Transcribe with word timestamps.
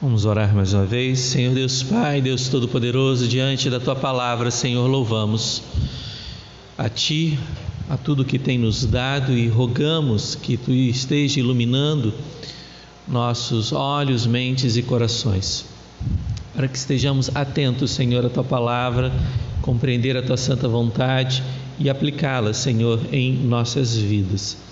Vamos 0.00 0.24
orar 0.24 0.54
mais 0.54 0.72
uma 0.74 0.84
vez. 0.84 1.18
Senhor 1.18 1.52
Deus 1.52 1.82
Pai, 1.82 2.20
Deus 2.20 2.48
Todo-Poderoso, 2.48 3.26
diante 3.26 3.68
da 3.68 3.80
tua 3.80 3.96
palavra, 3.96 4.48
Senhor, 4.48 4.86
louvamos 4.86 5.60
a 6.78 6.88
ti, 6.88 7.36
a 7.90 7.96
tudo 7.96 8.24
que 8.24 8.38
tem 8.38 8.56
nos 8.56 8.84
dado 8.84 9.32
e 9.32 9.48
rogamos 9.48 10.36
que 10.36 10.56
tu 10.56 10.70
esteja 10.70 11.40
iluminando 11.40 12.14
nossos 13.08 13.72
olhos, 13.72 14.24
mentes 14.24 14.76
e 14.76 14.82
corações, 14.84 15.64
para 16.54 16.68
que 16.68 16.78
estejamos 16.78 17.28
atentos, 17.34 17.90
Senhor, 17.90 18.24
à 18.24 18.28
tua 18.28 18.44
palavra, 18.44 19.12
compreender 19.62 20.16
a 20.16 20.22
tua 20.22 20.36
santa 20.36 20.68
vontade 20.68 21.42
e 21.76 21.90
aplicá-la, 21.90 22.54
Senhor, 22.54 23.00
em 23.10 23.32
nossas 23.32 23.96
vidas. 23.96 24.67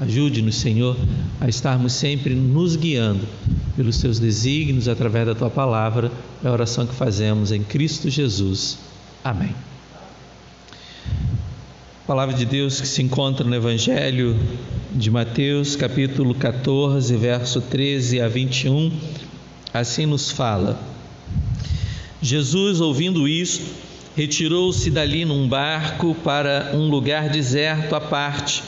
Ajude-nos, 0.00 0.54
Senhor, 0.54 0.96
a 1.40 1.48
estarmos 1.48 1.92
sempre 1.92 2.32
nos 2.32 2.76
guiando 2.76 3.26
pelos 3.74 3.98
teus 3.98 4.20
desígnios 4.20 4.86
através 4.86 5.26
da 5.26 5.34
tua 5.34 5.50
palavra. 5.50 6.12
É 6.44 6.46
a 6.46 6.52
oração 6.52 6.86
que 6.86 6.94
fazemos 6.94 7.50
em 7.50 7.64
Cristo 7.64 8.08
Jesus. 8.08 8.78
Amém. 9.24 9.52
palavra 12.06 12.34
de 12.34 12.46
Deus 12.46 12.80
que 12.80 12.86
se 12.86 13.02
encontra 13.02 13.44
no 13.44 13.54
Evangelho 13.54 14.38
de 14.92 15.10
Mateus, 15.10 15.74
capítulo 15.74 16.32
14, 16.32 17.16
verso 17.16 17.60
13 17.60 18.20
a 18.20 18.28
21, 18.28 18.92
assim 19.74 20.06
nos 20.06 20.30
fala. 20.30 20.80
Jesus, 22.22 22.80
ouvindo 22.80 23.26
isto, 23.26 23.64
retirou-se 24.16 24.90
dali 24.90 25.24
num 25.24 25.48
barco 25.48 26.14
para 26.22 26.70
um 26.72 26.88
lugar 26.88 27.28
deserto 27.28 27.96
à 27.96 28.00
parte 28.00 28.62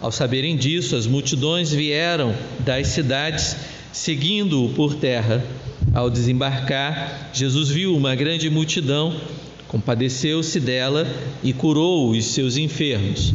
ao 0.00 0.12
saberem 0.12 0.56
disso, 0.56 0.94
as 0.94 1.06
multidões 1.06 1.72
vieram 1.72 2.34
das 2.60 2.88
cidades 2.88 3.56
seguindo-o 3.92 4.68
por 4.70 4.94
terra. 4.94 5.44
Ao 5.92 6.08
desembarcar, 6.08 7.30
Jesus 7.32 7.68
viu 7.68 7.96
uma 7.96 8.14
grande 8.14 8.48
multidão, 8.48 9.18
compadeceu-se 9.66 10.60
dela 10.60 11.06
e 11.42 11.52
curou 11.52 12.10
os 12.10 12.26
seus 12.26 12.56
enfermos. 12.56 13.34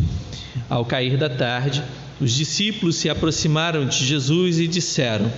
Ao 0.69 0.85
cair 0.85 1.17
da 1.17 1.29
tarde, 1.29 1.83
os 2.21 2.33
discípulos 2.33 2.95
se 2.95 3.09
aproximaram 3.09 3.85
de 3.85 4.05
Jesus 4.05 4.59
e 4.59 4.67
disseram: 4.67 5.31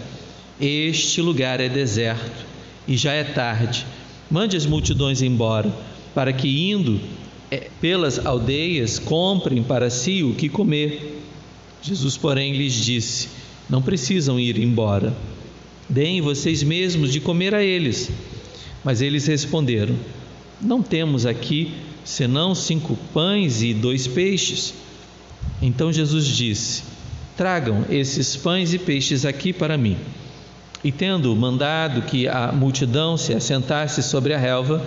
Este 0.59 1.21
lugar 1.21 1.59
é 1.59 1.69
deserto 1.69 2.45
e 2.87 2.95
já 2.95 3.13
é 3.13 3.23
tarde. 3.23 3.85
Mande 4.29 4.55
as 4.55 4.65
multidões 4.65 5.21
embora, 5.21 5.73
para 6.13 6.31
que, 6.33 6.69
indo 6.71 6.99
pelas 7.79 8.25
aldeias, 8.25 8.99
comprem 8.99 9.61
para 9.63 9.89
si 9.89 10.23
o 10.23 10.33
que 10.33 10.49
comer. 10.49 11.21
Jesus, 11.81 12.17
porém, 12.17 12.55
lhes 12.55 12.73
disse: 12.73 13.29
Não 13.69 13.81
precisam 13.81 14.39
ir 14.39 14.57
embora. 14.57 15.15
Deem 15.87 16.21
vocês 16.21 16.63
mesmos 16.63 17.11
de 17.11 17.19
comer 17.19 17.53
a 17.53 17.63
eles. 17.63 18.09
Mas 18.83 19.01
eles 19.01 19.27
responderam: 19.27 19.95
Não 20.61 20.81
temos 20.81 21.25
aqui 21.25 21.73
senão 22.03 22.53
cinco 22.53 22.97
pães 23.13 23.61
e 23.61 23.73
dois 23.73 24.07
peixes. 24.07 24.73
Então 25.61 25.91
Jesus 25.91 26.25
disse: 26.25 26.83
Tragam 27.37 27.85
esses 27.89 28.35
pães 28.35 28.73
e 28.73 28.79
peixes 28.79 29.25
aqui 29.25 29.51
para 29.51 29.77
mim. 29.77 29.97
E 30.83 30.91
tendo 30.91 31.35
mandado 31.35 32.03
que 32.03 32.27
a 32.27 32.51
multidão 32.51 33.17
se 33.17 33.33
assentasse 33.33 34.03
sobre 34.03 34.33
a 34.33 34.37
relva, 34.37 34.85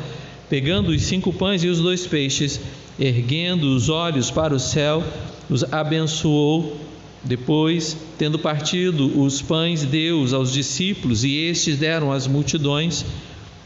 pegando 0.48 0.90
os 0.90 1.02
cinco 1.02 1.32
pães 1.32 1.62
e 1.62 1.68
os 1.68 1.78
dois 1.78 2.06
peixes, 2.06 2.60
erguendo 2.98 3.74
os 3.74 3.88
olhos 3.88 4.30
para 4.30 4.54
o 4.54 4.58
céu, 4.58 5.04
os 5.48 5.64
abençoou 5.72 6.76
depois, 7.22 7.96
tendo 8.16 8.38
partido 8.38 9.20
os 9.20 9.42
pães, 9.42 9.84
deu-os 9.84 10.32
aos 10.32 10.52
discípulos, 10.52 11.24
e 11.24 11.36
estes 11.36 11.78
deram 11.78 12.12
às 12.12 12.26
multidões. 12.26 13.04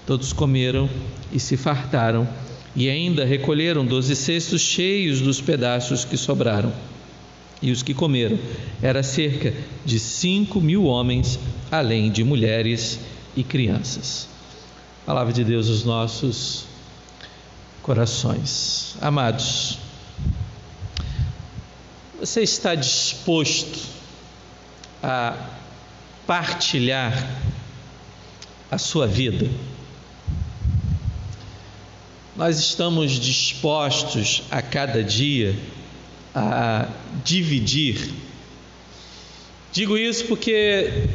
Todos 0.06 0.32
comeram 0.32 0.88
e 1.32 1.38
se 1.38 1.56
fartaram, 1.56 2.26
e 2.74 2.88
ainda 2.88 3.24
recolheram 3.24 3.84
doze 3.84 4.16
cestos 4.16 4.60
cheios 4.60 5.20
dos 5.20 5.40
pedaços 5.40 6.04
que 6.04 6.16
sobraram. 6.16 6.72
E 7.60 7.70
os 7.70 7.82
que 7.82 7.94
comeram 7.94 8.38
era 8.82 9.02
cerca 9.04 9.54
de 9.84 10.00
cinco 10.00 10.60
mil 10.60 10.84
homens, 10.84 11.38
além 11.70 12.10
de 12.10 12.24
mulheres 12.24 12.98
e 13.36 13.44
crianças. 13.44 14.28
Palavra 15.06 15.32
de 15.32 15.44
Deus, 15.44 15.68
os 15.68 15.84
nossos 15.84 16.71
corações. 17.82 18.96
Amados, 19.00 19.78
você 22.18 22.42
está 22.42 22.74
disposto 22.74 23.80
a 25.02 25.36
partilhar 26.26 27.12
a 28.70 28.78
sua 28.78 29.06
vida? 29.06 29.48
Nós 32.36 32.58
estamos 32.58 33.12
dispostos 33.12 34.44
a 34.50 34.62
cada 34.62 35.02
dia 35.02 35.54
a 36.34 36.86
dividir. 37.24 38.14
Digo 39.72 39.98
isso 39.98 40.24
porque 40.26 41.08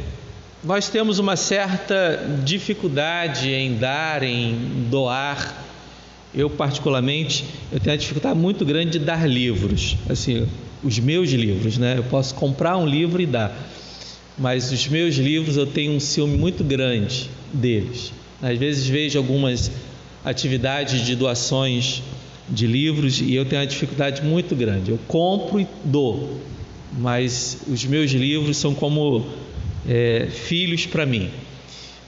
nós 0.62 0.88
temos 0.88 1.18
uma 1.18 1.36
certa 1.36 2.24
dificuldade 2.44 3.50
em 3.50 3.76
dar, 3.78 4.22
em 4.22 4.86
doar. 4.90 5.67
Eu 6.38 6.48
particularmente, 6.48 7.44
eu 7.72 7.80
tenho 7.80 7.94
uma 7.94 7.98
dificuldade 7.98 8.38
muito 8.38 8.64
grande 8.64 8.92
de 8.92 9.00
dar 9.00 9.28
livros. 9.28 9.96
Assim, 10.08 10.46
os 10.84 10.96
meus 11.00 11.30
livros, 11.30 11.76
né? 11.76 11.98
Eu 11.98 12.04
posso 12.04 12.32
comprar 12.36 12.76
um 12.76 12.86
livro 12.86 13.20
e 13.20 13.26
dar, 13.26 13.68
mas 14.38 14.70
os 14.70 14.86
meus 14.86 15.16
livros 15.16 15.56
eu 15.56 15.66
tenho 15.66 15.92
um 15.92 15.98
ciúme 15.98 16.38
muito 16.38 16.62
grande 16.62 17.28
deles. 17.52 18.12
Às 18.40 18.56
vezes 18.56 18.86
vejo 18.86 19.18
algumas 19.18 19.68
atividades 20.24 21.04
de 21.04 21.16
doações 21.16 22.04
de 22.48 22.68
livros 22.68 23.20
e 23.20 23.34
eu 23.34 23.44
tenho 23.44 23.60
uma 23.60 23.66
dificuldade 23.66 24.22
muito 24.22 24.54
grande. 24.54 24.92
Eu 24.92 24.98
compro 25.08 25.60
e 25.60 25.66
dou, 25.84 26.40
mas 26.96 27.62
os 27.66 27.84
meus 27.84 28.12
livros 28.12 28.56
são 28.58 28.74
como 28.74 29.26
é, 29.88 30.28
filhos 30.30 30.86
para 30.86 31.04
mim. 31.04 31.30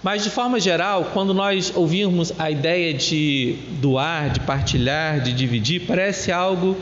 Mas 0.02 0.24
de 0.24 0.30
forma 0.30 0.58
geral, 0.58 1.10
quando 1.12 1.34
nós 1.34 1.72
ouvirmos 1.74 2.32
a 2.38 2.50
ideia 2.50 2.94
de 2.94 3.56
doar, 3.80 4.30
de 4.30 4.40
partilhar, 4.40 5.20
de 5.20 5.32
dividir, 5.32 5.86
parece 5.86 6.32
algo 6.32 6.76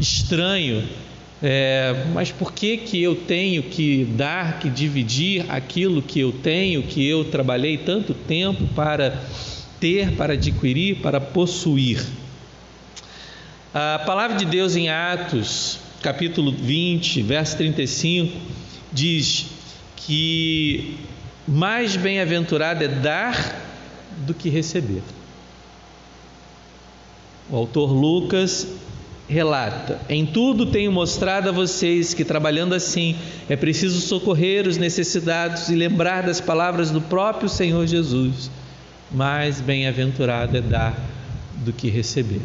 estranho 0.00 0.88
é, 1.40 2.04
mas 2.12 2.32
por 2.32 2.52
que, 2.52 2.76
que 2.76 3.00
eu 3.00 3.14
tenho 3.14 3.62
que 3.62 4.04
dar, 4.04 4.58
que 4.58 4.68
dividir 4.68 5.46
aquilo 5.48 6.02
que 6.02 6.18
eu 6.18 6.32
tenho, 6.32 6.82
que 6.82 7.06
eu 7.06 7.24
trabalhei 7.24 7.76
tanto 7.76 8.12
tempo 8.12 8.66
para 8.74 9.22
ter, 9.78 10.12
para 10.16 10.32
adquirir, 10.32 10.96
para 10.96 11.20
possuir? 11.20 12.04
A 13.72 14.00
palavra 14.04 14.36
de 14.36 14.44
Deus 14.44 14.74
em 14.74 14.88
Atos, 14.88 15.78
capítulo 16.02 16.50
20, 16.50 17.22
verso 17.22 17.56
35, 17.56 18.36
diz 18.92 19.46
que 19.96 20.96
mais 21.48 21.96
bem-aventurado 21.96 22.84
é 22.84 22.88
dar 22.88 23.64
do 24.26 24.34
que 24.34 24.50
receber. 24.50 25.02
O 27.48 27.56
autor 27.56 27.90
Lucas 27.90 28.66
relata: 29.26 29.98
Em 30.08 30.26
tudo 30.26 30.66
tenho 30.66 30.92
mostrado 30.92 31.48
a 31.48 31.52
vocês 31.52 32.12
que, 32.12 32.24
trabalhando 32.24 32.74
assim, 32.74 33.16
é 33.48 33.56
preciso 33.56 34.00
socorrer 34.00 34.68
os 34.68 34.76
necessitados 34.76 35.70
e 35.70 35.74
lembrar 35.74 36.24
das 36.24 36.40
palavras 36.40 36.90
do 36.90 37.00
próprio 37.00 37.48
Senhor 37.48 37.86
Jesus. 37.86 38.50
Mais 39.10 39.58
bem-aventurado 39.58 40.58
é 40.58 40.60
dar 40.60 40.94
do 41.64 41.72
que 41.72 41.88
receber. 41.88 42.42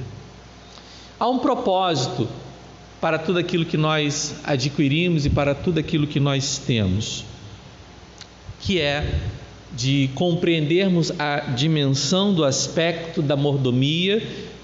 Há 1.19 1.27
um 1.27 1.39
propósito 1.39 2.29
para 3.01 3.19
tudo 3.19 3.37
aquilo 3.37 3.65
que 3.65 3.75
nós 3.75 4.35
adquirimos 4.45 5.25
e 5.25 5.29
para 5.29 5.53
tudo 5.53 5.77
aquilo 5.77 6.07
que 6.07 6.21
nós 6.21 6.57
temos, 6.57 7.25
que 8.65 8.79
é 8.79 9.19
de 9.75 10.09
compreendermos 10.15 11.11
a 11.19 11.39
dimensão 11.39 12.33
do 12.33 12.45
aspecto 12.45 13.21
da 13.21 13.35
mordomia 13.35 14.21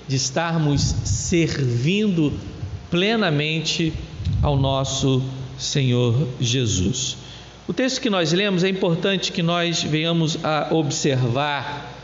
de 0.08 0.16
estarmos 0.16 0.82
servindo 1.04 2.32
plenamente 2.90 3.94
ao 4.42 4.58
nosso 4.58 5.22
Senhor 5.58 6.16
Jesus. 6.40 7.18
O 7.68 7.74
texto 7.74 8.02
que 8.02 8.10
nós 8.10 8.32
lemos 8.32 8.64
é 8.64 8.70
importante 8.70 9.32
que 9.32 9.44
nós 9.44 9.84
venhamos 9.84 10.44
a 10.44 10.70
observar 10.72 11.96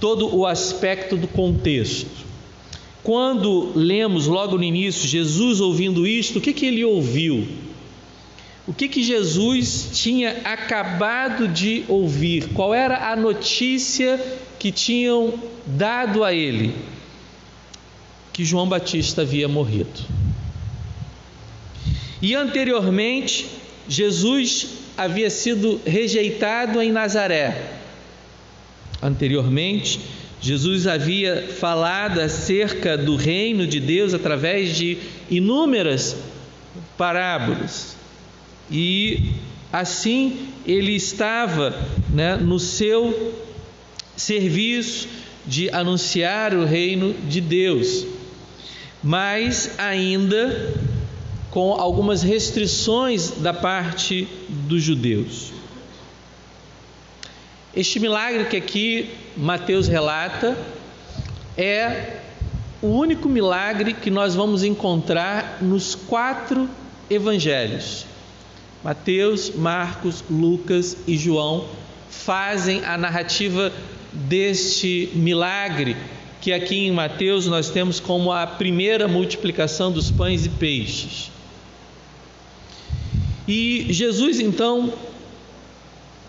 todo 0.00 0.36
o 0.36 0.46
aspecto 0.46 1.16
do 1.16 1.26
contexto. 1.26 2.10
Quando 3.02 3.72
lemos 3.74 4.26
logo 4.26 4.56
no 4.56 4.62
início 4.62 5.08
Jesus 5.08 5.60
ouvindo 5.60 6.06
isto, 6.06 6.38
o 6.38 6.42
que, 6.42 6.52
que 6.52 6.66
ele 6.66 6.84
ouviu? 6.84 7.48
O 8.66 8.72
que, 8.72 8.88
que 8.88 9.02
Jesus 9.02 9.90
tinha 9.92 10.40
acabado 10.44 11.48
de 11.48 11.84
ouvir? 11.88 12.50
Qual 12.54 12.72
era 12.72 13.10
a 13.10 13.16
notícia 13.16 14.20
que 14.58 14.70
tinham 14.70 15.34
dado 15.66 16.22
a 16.22 16.32
ele? 16.32 16.74
que 18.32 18.44
João 18.44 18.68
Batista 18.68 19.22
havia 19.22 19.46
morrido. 19.46 20.00
E 22.20 22.34
anteriormente, 22.34 23.46
Jesus 23.88 24.68
havia 24.96 25.28
sido 25.28 25.80
rejeitado 25.84 26.80
em 26.80 26.90
Nazaré. 26.90 27.72
Anteriormente, 29.02 30.00
Jesus 30.40 30.86
havia 30.86 31.48
falado 31.58 32.20
acerca 32.20 32.96
do 32.96 33.16
reino 33.16 33.66
de 33.66 33.80
Deus 33.80 34.14
através 34.14 34.76
de 34.76 34.98
inúmeras 35.30 36.16
parábolas. 36.96 37.96
E 38.70 39.32
assim 39.72 40.48
ele 40.66 40.94
estava 40.94 41.74
né, 42.10 42.36
no 42.36 42.58
seu 42.58 43.34
serviço 44.16 45.08
de 45.46 45.70
anunciar 45.70 46.54
o 46.54 46.64
reino 46.64 47.12
de 47.28 47.40
Deus, 47.40 48.06
mas 49.02 49.78
ainda 49.78 50.74
com 51.50 51.72
algumas 51.72 52.22
restrições 52.22 53.30
da 53.30 53.52
parte 53.52 54.26
dos 54.48 54.82
judeus. 54.82 55.52
Este 57.74 57.98
milagre 57.98 58.44
que 58.44 58.56
aqui 58.56 59.10
Mateus 59.36 59.88
relata 59.88 60.56
é 61.56 62.18
o 62.80 62.88
único 62.88 63.28
milagre 63.28 63.94
que 63.94 64.10
nós 64.10 64.34
vamos 64.34 64.62
encontrar 64.62 65.58
nos 65.60 65.94
quatro 65.94 66.68
evangelhos. 67.08 68.06
Mateus, 68.82 69.50
Marcos, 69.54 70.24
Lucas 70.30 70.96
e 71.06 71.16
João 71.16 71.66
fazem 72.10 72.84
a 72.84 72.98
narrativa 72.98 73.72
deste 74.12 75.10
milagre 75.14 75.96
que 76.42 76.52
aqui 76.52 76.86
em 76.86 76.90
Mateus 76.90 77.46
nós 77.46 77.70
temos 77.70 78.00
como 78.00 78.32
a 78.32 78.44
primeira 78.44 79.06
multiplicação 79.06 79.92
dos 79.92 80.10
pães 80.10 80.44
e 80.44 80.48
peixes. 80.48 81.30
E 83.46 83.86
Jesus 83.90 84.40
então, 84.40 84.92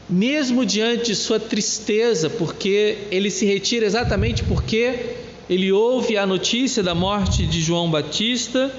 mesmo 0.08 0.64
diante 0.68 1.08
de 1.08 1.16
sua 1.16 1.40
tristeza, 1.40 2.30
porque 2.30 3.00
ele 3.10 3.32
se 3.32 3.48
retira 3.48 3.88
exatamente 3.88 4.44
porque 4.44 5.16
ele 5.50 5.72
ouve 5.72 6.16
a 6.16 6.28
notícia 6.28 6.84
da 6.84 6.94
morte 6.94 7.48
de 7.48 7.60
João 7.60 7.90
Batista, 7.90 8.72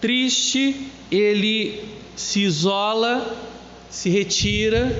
triste, 0.00 0.88
ele 1.10 1.84
se 2.16 2.40
isola, 2.40 3.36
se 3.90 4.10
retira 4.10 4.96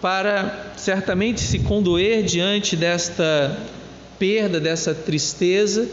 para 0.00 0.72
certamente 0.76 1.40
se 1.40 1.60
condoer 1.60 2.24
diante 2.24 2.74
desta 2.74 3.58
perda, 4.18 4.58
dessa 4.58 4.94
tristeza, 4.94 5.88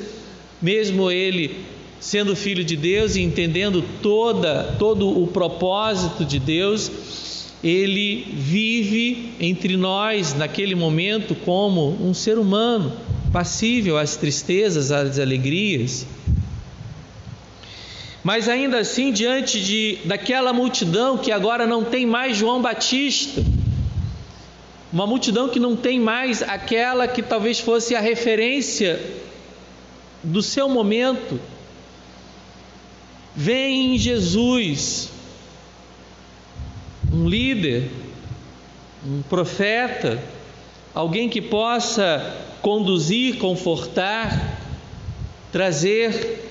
mesmo 0.62 1.12
ele 1.12 1.66
sendo 2.00 2.36
filho 2.36 2.64
de 2.64 2.76
Deus 2.76 3.16
e 3.16 3.22
entendendo 3.22 3.84
toda 4.02 4.76
todo 4.78 5.22
o 5.22 5.28
propósito 5.28 6.24
de 6.24 6.40
Deus, 6.40 6.92
ele 7.64 8.28
vive 8.32 9.32
entre 9.40 9.76
nós 9.76 10.36
naquele 10.36 10.76
momento 10.76 11.34
como 11.34 11.98
um 12.00 12.14
ser 12.14 12.38
humano, 12.38 12.94
passível 13.34 13.98
às 13.98 14.16
tristezas, 14.16 14.92
às 14.92 15.18
alegrias. 15.18 16.06
Mas 18.26 18.50
ainda 18.50 18.80
assim, 18.80 19.14
diante 19.14 19.64
de 19.64 20.00
daquela 20.04 20.52
multidão 20.52 21.18
que 21.18 21.32
agora 21.32 21.66
não 21.66 21.86
tem 21.86 22.06
mais 22.06 22.36
João 22.36 22.62
Batista, 22.62 23.42
uma 24.92 25.08
multidão 25.08 25.48
que 25.48 25.60
não 25.60 25.78
tem 25.78 25.98
mais 26.00 26.44
aquela 26.44 27.08
que 27.08 27.22
talvez 27.22 27.60
fosse 27.60 27.96
a 27.96 28.02
referência 28.02 29.00
do 30.22 30.42
seu 30.42 30.68
momento, 30.68 31.40
Vem 33.38 33.96
em 33.96 33.98
Jesus, 33.98 35.10
um 37.12 37.28
líder, 37.28 37.92
um 39.06 39.22
profeta, 39.24 40.24
alguém 40.94 41.28
que 41.28 41.42
possa 41.42 42.34
conduzir, 42.62 43.38
confortar, 43.38 44.58
trazer 45.52 46.45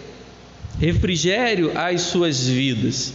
refrigério 0.80 1.72
às 1.76 2.02
suas 2.02 2.46
vidas. 2.46 3.12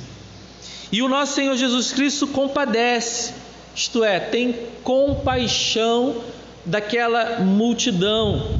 E 0.91 1.01
o 1.01 1.09
nosso 1.09 1.35
Senhor 1.35 1.55
Jesus 1.55 1.91
Cristo 1.91 2.27
compadece, 2.27 3.33
isto 3.75 4.03
é, 4.03 4.19
tem 4.19 4.55
compaixão 4.83 6.23
daquela 6.65 7.39
multidão 7.39 8.59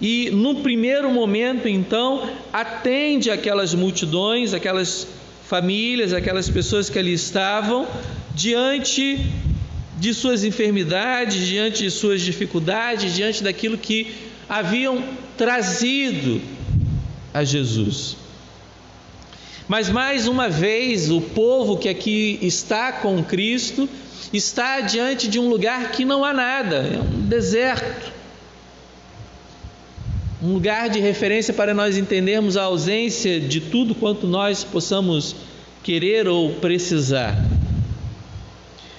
e 0.00 0.30
no 0.30 0.56
primeiro 0.56 1.10
momento, 1.10 1.66
então, 1.66 2.28
atende 2.52 3.30
aquelas 3.30 3.74
multidões, 3.74 4.52
aquelas 4.52 5.06
famílias, 5.48 6.12
aquelas 6.12 6.50
pessoas 6.50 6.90
que 6.90 6.98
ali 6.98 7.14
estavam, 7.14 7.86
diante 8.34 9.18
de 9.98 10.12
suas 10.12 10.44
enfermidades, 10.44 11.46
diante 11.46 11.84
de 11.84 11.90
suas 11.90 12.20
dificuldades, 12.20 13.14
diante 13.14 13.42
daquilo 13.42 13.78
que 13.78 14.12
haviam 14.48 15.02
trazido 15.38 16.42
a 17.32 17.42
Jesus. 17.42 18.16
Mas 19.68 19.88
mais 19.88 20.28
uma 20.28 20.48
vez, 20.48 21.10
o 21.10 21.20
povo 21.20 21.76
que 21.76 21.88
aqui 21.88 22.38
está 22.42 22.92
com 22.92 23.22
Cristo 23.22 23.88
está 24.32 24.80
diante 24.80 25.28
de 25.28 25.38
um 25.38 25.48
lugar 25.48 25.90
que 25.92 26.04
não 26.04 26.24
há 26.24 26.32
nada, 26.32 26.76
é 26.76 27.00
um 27.00 27.26
deserto 27.26 28.16
um 30.42 30.52
lugar 30.52 30.90
de 30.90 31.00
referência 31.00 31.54
para 31.54 31.72
nós 31.72 31.96
entendermos 31.96 32.56
a 32.56 32.64
ausência 32.64 33.40
de 33.40 33.60
tudo 33.60 33.94
quanto 33.94 34.26
nós 34.26 34.62
possamos 34.62 35.34
querer 35.82 36.28
ou 36.28 36.50
precisar. 36.54 37.36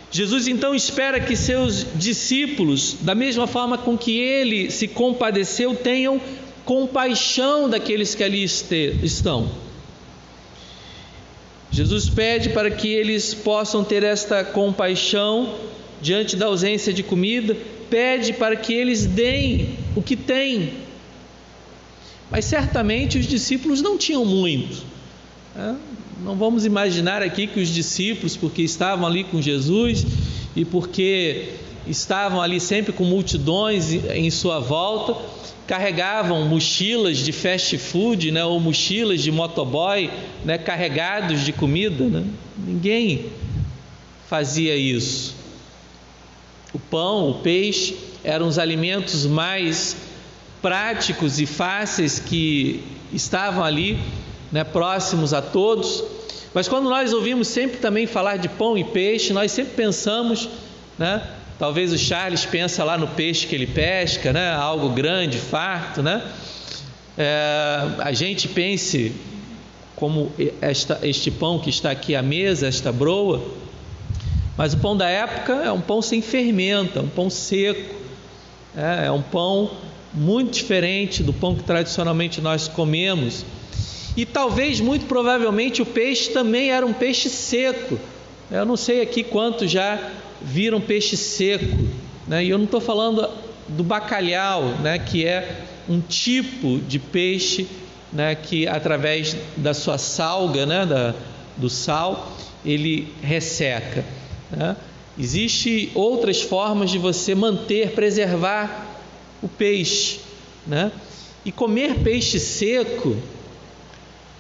Jesus 0.10 0.48
então 0.48 0.74
espera 0.74 1.20
que 1.20 1.36
seus 1.36 1.86
discípulos, 1.96 2.98
da 3.02 3.14
mesma 3.14 3.46
forma 3.46 3.78
com 3.78 3.98
que 3.98 4.18
ele 4.18 4.72
se 4.72 4.88
compadeceu, 4.88 5.76
tenham 5.76 6.20
compaixão 6.66 7.70
daqueles 7.70 8.16
que 8.16 8.24
ali 8.24 8.44
estão. 8.44 9.50
Jesus 11.72 12.10
pede 12.10 12.50
para 12.50 12.72
que 12.72 12.88
eles 12.88 13.34
possam 13.34 13.84
ter 13.84 14.04
esta 14.04 14.44
compaixão 14.44 15.56
diante 16.02 16.36
da 16.36 16.46
ausência 16.46 16.94
de 16.94 17.04
comida, 17.04 17.56
pede 17.90 18.34
para 18.34 18.56
que 18.56 18.74
eles 18.74 19.06
deem 19.06 19.78
o 19.96 20.02
que 20.02 20.16
têm 20.16 20.88
mas 22.30 22.46
certamente 22.46 23.18
os 23.18 23.26
discípulos 23.26 23.82
não 23.82 23.98
tinham 23.98 24.26
muito. 24.26 24.84
Né? 25.56 25.76
Não 26.24 26.36
vamos 26.36 26.66
imaginar 26.66 27.22
aqui 27.22 27.48
que 27.48 27.60
os 27.60 27.70
discípulos, 27.70 28.36
porque 28.36 28.62
estavam 28.62 29.06
ali 29.08 29.24
com 29.24 29.42
Jesus 29.42 30.06
e 30.56 30.66
porque 30.66 31.50
estavam 31.90 32.42
ali 32.42 32.60
sempre 32.60 32.92
com 32.94 33.04
multidões 33.04 33.92
em 33.92 34.30
sua 34.30 34.60
volta, 34.60 35.16
carregavam 35.68 36.46
mochilas 36.46 37.18
de 37.18 37.32
fast 37.32 37.78
food, 37.78 38.32
né, 38.32 38.44
ou 38.44 38.60
mochilas 38.60 39.22
de 39.22 39.32
motoboy, 39.32 40.10
né, 40.46 40.58
carregados 40.58 41.42
de 41.42 41.52
comida. 41.52 42.06
Né? 42.06 42.24
Ninguém 42.58 43.26
fazia 44.30 44.76
isso. 44.76 45.36
O 46.74 46.80
pão, 46.80 47.30
o 47.30 47.34
peixe 47.36 47.98
eram 48.24 48.48
os 48.48 48.58
alimentos 48.58 49.26
mais 49.26 49.98
práticos 50.62 51.40
e 51.40 51.46
fáceis 51.46 52.20
que 52.20 52.84
estavam 53.14 53.64
ali, 53.64 54.00
né, 54.52 54.64
próximos 54.64 55.34
a 55.34 55.42
todos. 55.42 56.04
Mas 56.54 56.68
quando 56.68 56.90
nós 56.90 57.14
ouvimos 57.14 57.48
sempre 57.48 57.78
também 57.78 58.08
falar 58.08 58.38
de 58.38 58.48
pão 58.48 58.78
e 58.78 58.84
peixe, 58.84 59.34
nós 59.34 59.52
sempre 59.52 59.74
pensamos, 59.76 60.50
né, 60.98 61.22
talvez 61.60 61.92
o 61.92 61.98
Charles 61.98 62.46
pensa 62.46 62.84
lá 62.84 62.98
no 62.98 63.08
peixe 63.08 63.48
que 63.48 63.56
ele 63.56 63.68
pesca, 63.68 64.32
né, 64.32 64.54
algo 64.54 64.90
grande, 64.90 65.38
farto, 65.38 66.02
né? 66.02 66.24
É, 67.18 67.80
a 68.00 68.12
gente 68.14 68.48
pense 68.48 69.12
como 69.96 70.32
esta, 70.62 71.00
este 71.02 71.32
pão 71.32 71.58
que 71.58 71.70
está 71.70 71.90
aqui 71.90 72.16
à 72.16 72.22
mesa, 72.22 72.68
esta 72.68 72.92
broa, 72.92 73.44
mas 74.56 74.74
o 74.74 74.78
pão 74.78 74.96
da 74.96 75.10
época 75.10 75.54
é 75.54 75.72
um 75.72 75.82
pão 75.82 76.02
sem 76.02 76.22
fermento, 76.22 77.00
é 77.00 77.02
um 77.02 77.08
pão 77.08 77.30
seco, 77.30 77.96
é, 78.76 79.08
é 79.08 79.12
um 79.12 79.22
pão 79.22 79.72
muito 80.14 80.54
diferente 80.54 81.24
do 81.24 81.34
pão 81.34 81.56
que 81.56 81.64
tradicionalmente 81.64 82.40
nós 82.42 82.68
comemos. 82.68 83.44
E 84.16 84.26
talvez, 84.26 84.80
muito 84.80 85.06
provavelmente, 85.06 85.82
o 85.82 85.86
peixe 85.86 86.32
também 86.32 86.72
era 86.72 86.86
um 86.86 86.94
peixe 86.94 87.30
seco. 87.30 88.00
Eu 88.50 88.66
não 88.66 88.78
sei 88.78 89.02
aqui 89.02 89.24
quantos 89.24 89.70
já 89.70 90.00
viram 90.42 90.80
peixe 90.82 91.18
seco. 91.18 91.78
Né? 92.28 92.46
E 92.46 92.50
eu 92.50 92.58
não 92.58 92.66
estou 92.66 92.82
falando 92.82 93.30
do 93.68 93.84
bacalhau, 93.84 94.64
né? 94.82 95.00
que 95.00 95.26
é 95.26 95.64
um 95.88 96.00
tipo 96.00 96.80
de 96.80 97.00
peixe 97.00 97.68
né? 98.12 98.36
que, 98.36 98.68
através 98.68 99.36
da 99.56 99.74
sua 99.74 99.98
salga, 99.98 100.66
né? 100.66 100.86
da, 100.86 101.14
do 101.56 101.70
sal, 101.70 102.32
ele 102.66 103.14
resseca. 103.22 104.04
Né? 104.52 104.76
Existem 105.20 105.90
outras 105.96 106.42
formas 106.42 106.92
de 106.92 107.00
você 107.00 107.34
manter, 107.34 107.92
preservar 107.92 108.86
o 109.42 109.48
peixe, 109.48 110.20
né? 110.66 110.92
E 111.44 111.52
comer 111.52 112.00
peixe 112.04 112.40
seco 112.40 113.18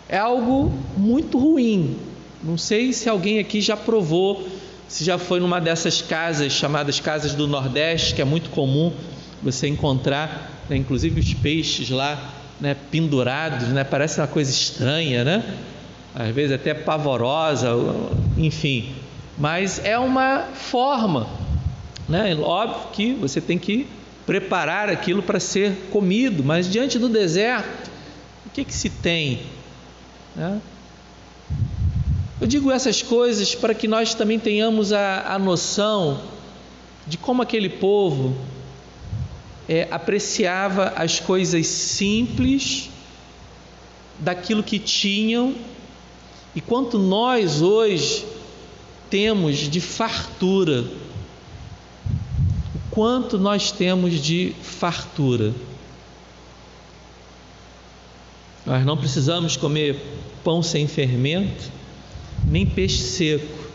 é 0.08 0.18
algo 0.18 0.72
muito 0.96 1.38
ruim, 1.38 1.98
Não 2.44 2.58
sei 2.58 2.94
se 2.94 3.10
alguém 3.10 3.40
aqui 3.40 3.60
já 3.60 3.76
provou, 3.76 4.48
se 4.88 5.04
já 5.04 5.18
foi 5.18 5.40
numa 5.40 5.60
dessas 5.60 6.02
casas 6.02 6.54
chamadas 6.54 7.00
casas 7.00 7.34
do 7.34 7.48
Nordeste, 7.48 8.16
que 8.16 8.22
é 8.22 8.26
muito 8.26 8.50
comum 8.50 8.94
você 9.42 9.68
encontrar, 9.68 10.52
né, 10.70 10.78
inclusive 10.78 11.20
os 11.20 11.34
peixes 11.34 11.90
lá 11.90 12.34
né, 12.60 12.76
pendurados, 12.90 13.68
né, 13.70 13.84
parece 13.84 14.20
uma 14.20 14.28
coisa 14.28 14.50
estranha, 14.50 15.24
né? 15.24 15.44
Às 16.16 16.34
vezes 16.34 16.52
até 16.52 16.74
pavorosa, 16.74 17.70
enfim. 18.38 18.96
Mas 19.38 19.80
é 19.86 20.00
uma 20.00 20.46
forma, 20.54 21.28
né? 22.10 22.36
Óbvio 22.36 22.88
que 22.92 23.14
você 23.14 23.40
tem 23.40 23.60
que 23.60 23.88
preparar 24.26 24.90
aquilo 24.90 25.22
para 25.22 25.40
ser 25.40 25.74
comido, 25.92 26.44
mas 26.44 26.70
diante 26.70 26.98
do 26.98 27.08
deserto, 27.08 27.92
o 28.48 28.50
que, 28.50 28.66
que 28.66 28.74
se 28.74 28.90
tem? 28.90 29.42
Né? 30.36 30.60
Eu 32.40 32.48
digo 32.48 32.72
essas 32.72 33.02
coisas 33.02 33.56
para 33.56 33.74
que 33.74 33.88
nós 33.88 34.14
também 34.14 34.40
tenhamos 34.40 34.94
a, 34.94 35.34
a 35.34 35.40
noção 35.40 36.22
de 37.08 37.18
como 37.18 37.42
aquele 37.42 37.70
povo 37.70 38.36
é, 39.68 39.88
apreciava 39.90 40.94
as 40.96 41.20
coisas 41.20 41.66
simples 41.68 42.90
daquilo 44.20 44.64
que 44.64 44.80
tinham 44.80 45.56
e 46.56 46.62
quanto 46.62 46.98
nós 46.98 47.62
hoje 47.62 48.26
temos 49.10 49.58
de 49.58 49.80
fartura 49.80 50.86
quanto 52.98 53.38
nós 53.38 53.72
temos 53.72 54.20
de 54.20 54.56
fartura. 54.64 55.54
Nós 58.66 58.84
não 58.84 58.98
precisamos 58.98 59.56
comer 59.56 60.02
pão 60.44 60.64
sem 60.64 60.88
fermento, 60.88 61.72
nem 62.46 62.66
peixe 62.66 63.02
seco. 63.02 63.68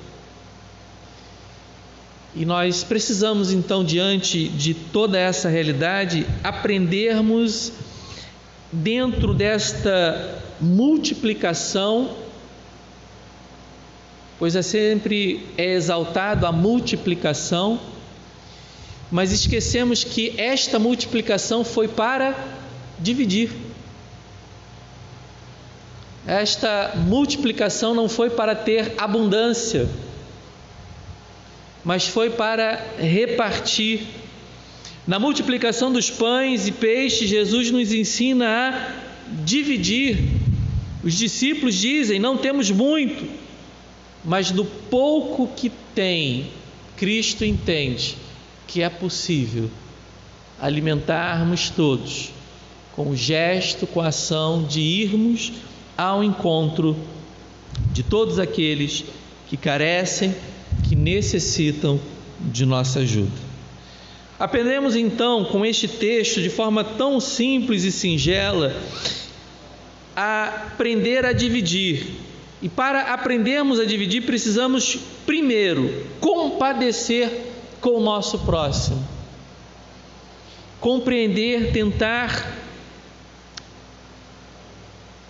E 2.35 2.45
nós 2.45 2.83
precisamos 2.83 3.53
então, 3.53 3.85
diante 3.85 4.49
de 4.49 4.75
toda 4.75 5.19
essa 5.19 5.49
realidade, 5.49 6.27
aprendermos 6.43 7.73
dentro 8.71 9.35
desta 9.35 10.43
multiplicação, 10.61 12.17
pois 14.39 14.57
é 14.57 14.63
sempre 14.63 15.47
é 15.59 15.75
exaltado 15.75 16.47
a 16.47 16.53
multiplicação 16.53 17.79
mas 19.13 19.31
esquecemos 19.31 20.03
que 20.03 20.33
esta 20.39 20.79
multiplicação 20.79 21.63
foi 21.63 21.87
para 21.87 22.35
dividir. 22.99 23.51
Esta 26.27 26.93
multiplicação 26.97 27.95
não 27.95 28.09
foi 28.09 28.31
para 28.31 28.55
ter 28.55 28.95
abundância, 28.97 29.89
mas 31.85 32.07
foi 32.07 32.31
para 32.31 32.81
repartir. 32.99 34.03
Na 35.05 35.19
multiplicação 35.19 35.93
dos 35.93 36.09
pães 36.11 36.69
e 36.69 36.73
peixes, 36.73 37.29
Jesus 37.29 37.73
nos 37.73 37.93
ensina 37.93 38.47
a 38.47 39.43
dividir. 39.45 40.17
Os 41.03 41.15
discípulos 41.15 41.75
dizem: 41.75 42.21
Não 42.21 42.37
temos 42.37 42.71
muito, 42.71 43.29
mas 44.25 44.53
do 44.53 44.65
pouco 44.65 45.49
que 45.57 45.73
tem, 45.93 46.47
Cristo 46.97 47.45
entende 47.45 48.17
que 48.69 48.81
é 48.81 48.89
possível 48.89 49.69
alimentarmos 50.61 51.69
todos 51.69 52.31
com 52.95 53.09
o 53.09 53.17
gesto, 53.17 53.87
com 53.89 54.01
a 54.01 54.09
ação 54.09 54.63
de 54.63 54.81
irmos 54.81 55.53
ao 56.03 56.25
encontro 56.25 56.97
de 57.93 58.03
todos 58.03 58.41
aqueles 58.41 59.05
que 59.49 59.57
carecem, 59.57 60.35
que 60.89 60.97
necessitam 60.97 62.01
de 62.41 62.67
nossa 62.67 63.01
ajuda. 63.01 63.31
Aprendemos 64.37 64.97
então 64.97 65.45
com 65.45 65.65
este 65.65 65.87
texto, 65.87 66.43
de 66.43 66.51
forma 66.51 66.83
tão 66.83 67.21
simples 67.21 67.85
e 67.85 67.93
singela, 67.93 68.75
a 70.17 70.47
aprender 70.73 71.25
a 71.25 71.33
dividir. 71.33 72.07
E 72.61 72.69
para 72.69 73.13
aprendermos 73.15 73.79
a 73.79 73.85
dividir, 73.85 74.23
precisamos 74.23 74.99
primeiro 75.25 76.05
compadecer 76.19 77.31
com 77.81 77.91
o 77.91 78.01
nosso 78.01 78.41
próximo. 78.41 79.07
Compreender, 80.81 81.73
tentar 81.73 82.62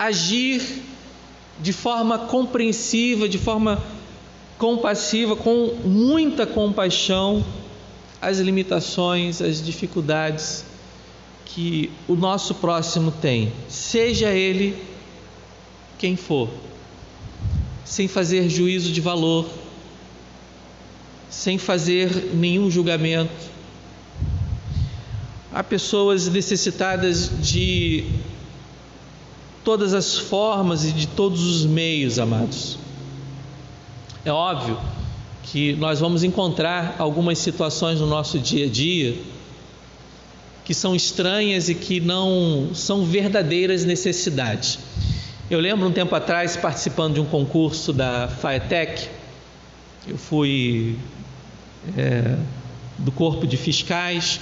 agir 0.03 0.61
de 1.59 1.71
forma 1.71 2.19
compreensiva, 2.19 3.29
de 3.29 3.37
forma 3.37 3.81
compassiva, 4.57 5.35
com 5.35 5.75
muita 5.85 6.45
compaixão, 6.45 7.43
as 8.21 8.39
limitações, 8.39 9.41
as 9.41 9.63
dificuldades 9.63 10.65
que 11.45 11.89
o 12.07 12.15
nosso 12.15 12.55
próximo 12.55 13.11
tem, 13.11 13.51
seja 13.69 14.29
ele 14.31 14.77
quem 15.97 16.15
for, 16.17 16.49
sem 17.85 18.07
fazer 18.07 18.49
juízo 18.49 18.91
de 18.91 18.99
valor, 18.99 19.47
sem 21.29 21.57
fazer 21.57 22.31
nenhum 22.33 22.69
julgamento. 22.69 23.53
Há 25.53 25.63
pessoas 25.63 26.27
necessitadas 26.27 27.29
de 27.41 28.05
todas 29.63 29.93
as 29.93 30.17
formas 30.17 30.85
e 30.85 30.91
de 30.91 31.07
todos 31.07 31.41
os 31.41 31.65
meios, 31.65 32.19
amados. 32.19 32.77
É 34.25 34.31
óbvio 34.31 34.79
que 35.43 35.73
nós 35.73 35.99
vamos 35.99 36.23
encontrar 36.23 36.95
algumas 36.97 37.37
situações 37.37 37.99
no 37.99 38.07
nosso 38.07 38.39
dia 38.39 38.65
a 38.65 38.69
dia 38.69 39.17
que 40.65 40.73
são 40.73 40.95
estranhas 40.95 41.67
e 41.67 41.75
que 41.75 41.99
não 41.99 42.69
são 42.73 43.05
verdadeiras 43.05 43.83
necessidades. 43.83 44.79
Eu 45.49 45.59
lembro 45.59 45.87
um 45.87 45.91
tempo 45.91 46.15
atrás 46.15 46.55
participando 46.55 47.15
de 47.15 47.19
um 47.19 47.25
concurso 47.25 47.91
da 47.91 48.29
FAETEC, 48.29 49.09
eu 50.07 50.17
fui 50.17 50.97
é, 51.97 52.37
do 52.97 53.11
corpo 53.11 53.45
de 53.45 53.57
fiscais, 53.57 54.39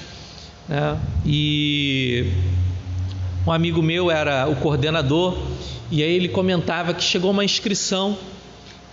né? 0.70 1.00
e 1.26 2.32
um 3.46 3.52
amigo 3.52 3.82
meu 3.82 4.12
era 4.12 4.48
o 4.48 4.56
coordenador, 4.56 5.38
e 5.90 6.04
aí 6.04 6.12
ele 6.12 6.30
comentava 6.30 6.94
que 6.94 7.04
chegou 7.04 7.32
uma 7.32 7.44
inscrição, 7.44 8.18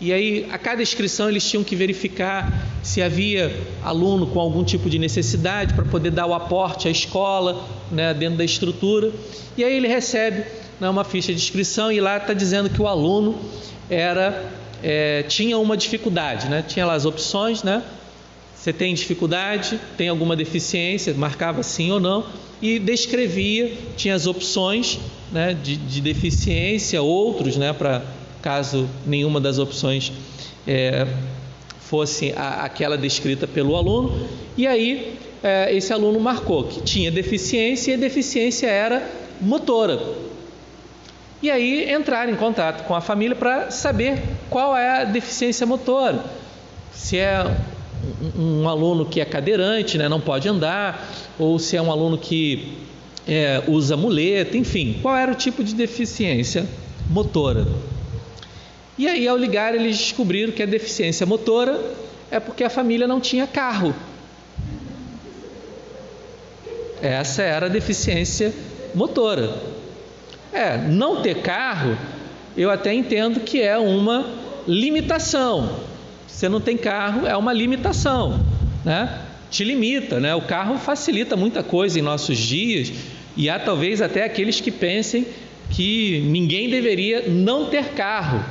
e 0.00 0.12
aí 0.12 0.46
a 0.50 0.58
cada 0.58 0.80
inscrição 0.80 1.28
eles 1.28 1.48
tinham 1.48 1.64
que 1.64 1.74
verificar 1.74 2.66
se 2.82 3.02
havia 3.02 3.54
aluno 3.82 4.26
com 4.26 4.38
algum 4.40 4.62
tipo 4.62 4.88
de 4.88 4.98
necessidade 4.98 5.74
para 5.74 5.84
poder 5.84 6.10
dar 6.10 6.26
o 6.26 6.34
aporte 6.34 6.88
à 6.88 6.90
escola, 6.90 7.64
né, 7.90 8.14
dentro 8.14 8.38
da 8.38 8.44
estrutura, 8.44 9.12
e 9.56 9.64
aí 9.64 9.76
ele 9.76 9.88
recebe 9.88 10.44
né, 10.80 10.88
uma 10.88 11.04
ficha 11.04 11.32
de 11.32 11.40
inscrição 11.40 11.90
e 11.90 12.00
lá 12.00 12.16
está 12.16 12.32
dizendo 12.32 12.70
que 12.70 12.80
o 12.80 12.86
aluno 12.86 13.38
era 13.90 14.52
é, 14.82 15.24
tinha 15.24 15.58
uma 15.58 15.76
dificuldade, 15.76 16.48
né? 16.48 16.64
tinha 16.66 16.86
lá 16.86 16.94
as 16.94 17.04
opções, 17.04 17.62
né? 17.62 17.82
Você 18.54 18.72
tem 18.72 18.92
dificuldade, 18.94 19.78
tem 19.96 20.08
alguma 20.08 20.34
deficiência, 20.34 21.14
marcava 21.14 21.62
sim 21.62 21.90
ou 21.90 22.00
não, 22.00 22.24
e 22.60 22.78
descrevia, 22.78 23.72
tinha 23.96 24.14
as 24.14 24.26
opções 24.26 24.98
né, 25.32 25.54
de, 25.54 25.76
de 25.76 26.00
deficiência, 26.00 27.00
outros, 27.00 27.56
né, 27.56 27.72
para 27.72 28.02
caso 28.42 28.88
nenhuma 29.06 29.40
das 29.40 29.58
opções 29.58 30.12
é, 30.66 31.06
fosse 31.80 32.32
a, 32.36 32.64
aquela 32.64 32.96
descrita 32.96 33.46
pelo 33.46 33.76
aluno, 33.76 34.28
e 34.56 34.66
aí 34.66 35.16
é, 35.42 35.74
esse 35.74 35.92
aluno 35.92 36.18
marcou 36.20 36.64
que 36.64 36.80
tinha 36.82 37.10
deficiência 37.10 37.92
e 37.92 37.94
a 37.94 37.98
deficiência 37.98 38.66
era 38.66 39.08
motora. 39.40 40.00
E 41.40 41.50
aí 41.50 41.88
entrar 41.88 42.28
em 42.28 42.34
contato 42.34 42.84
com 42.84 42.94
a 42.94 43.00
família 43.00 43.36
para 43.36 43.70
saber 43.70 44.20
qual 44.50 44.76
é 44.76 45.02
a 45.02 45.04
deficiência 45.04 45.64
motora. 45.64 46.24
Se 46.92 47.16
é 47.16 47.56
um, 48.36 48.62
um 48.62 48.68
aluno 48.68 49.06
que 49.06 49.20
é 49.20 49.24
cadeirante, 49.24 49.98
né, 49.98 50.08
não 50.08 50.20
pode 50.20 50.48
andar, 50.48 51.10
ou 51.38 51.58
se 51.58 51.76
é 51.76 51.82
um 51.82 51.90
aluno 51.90 52.18
que 52.18 52.76
é, 53.26 53.62
usa 53.68 53.96
muleta, 53.96 54.56
enfim, 54.56 54.98
qual 55.02 55.16
era 55.16 55.32
o 55.32 55.34
tipo 55.34 55.62
de 55.62 55.74
deficiência 55.74 56.66
motora. 57.08 57.66
E 58.96 59.06
aí, 59.06 59.28
ao 59.28 59.36
ligar, 59.36 59.74
eles 59.74 59.96
descobriram 59.96 60.52
que 60.52 60.62
a 60.62 60.66
deficiência 60.66 61.24
motora 61.24 61.80
é 62.30 62.40
porque 62.40 62.64
a 62.64 62.70
família 62.70 63.06
não 63.06 63.20
tinha 63.20 63.46
carro. 63.46 63.94
Essa 67.00 67.42
era 67.42 67.66
a 67.66 67.68
deficiência 67.68 68.52
motora. 68.94 69.54
É, 70.52 70.76
não 70.76 71.22
ter 71.22 71.42
carro, 71.42 71.96
eu 72.56 72.70
até 72.70 72.92
entendo 72.92 73.40
que 73.40 73.62
é 73.62 73.78
uma 73.78 74.26
limitação. 74.66 75.80
Você 76.28 76.48
não 76.48 76.60
tem 76.60 76.76
carro, 76.76 77.26
é 77.26 77.36
uma 77.36 77.52
limitação, 77.52 78.46
né? 78.84 79.22
Te 79.50 79.64
limita, 79.64 80.20
né? 80.20 80.34
O 80.34 80.42
carro 80.42 80.78
facilita 80.78 81.36
muita 81.36 81.62
coisa 81.62 81.98
em 81.98 82.02
nossos 82.02 82.38
dias 82.38 82.92
e 83.36 83.48
há 83.48 83.58
talvez 83.58 84.00
até 84.00 84.24
aqueles 84.24 84.60
que 84.60 84.70
pensem 84.70 85.26
que 85.70 86.20
ninguém 86.26 86.68
deveria 86.68 87.28
não 87.28 87.66
ter 87.66 87.90
carro. 87.94 88.44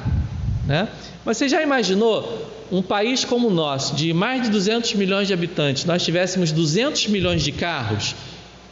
Né? 0.66 0.88
Mas 1.26 1.38
você 1.38 1.48
já 1.48 1.62
imaginou 1.62 2.52
um 2.72 2.82
país 2.82 3.24
como 3.24 3.48
o 3.48 3.52
nosso, 3.52 3.96
de 3.96 4.14
mais 4.14 4.44
de 4.44 4.50
200 4.50 4.94
milhões 4.96 5.28
de 5.28 5.34
habitantes, 5.34 5.86
nós 5.86 6.04
tivéssemos 6.04 6.52
200 6.52 7.08
milhões 7.08 7.44
de 7.44 7.52
carros? 7.52 8.16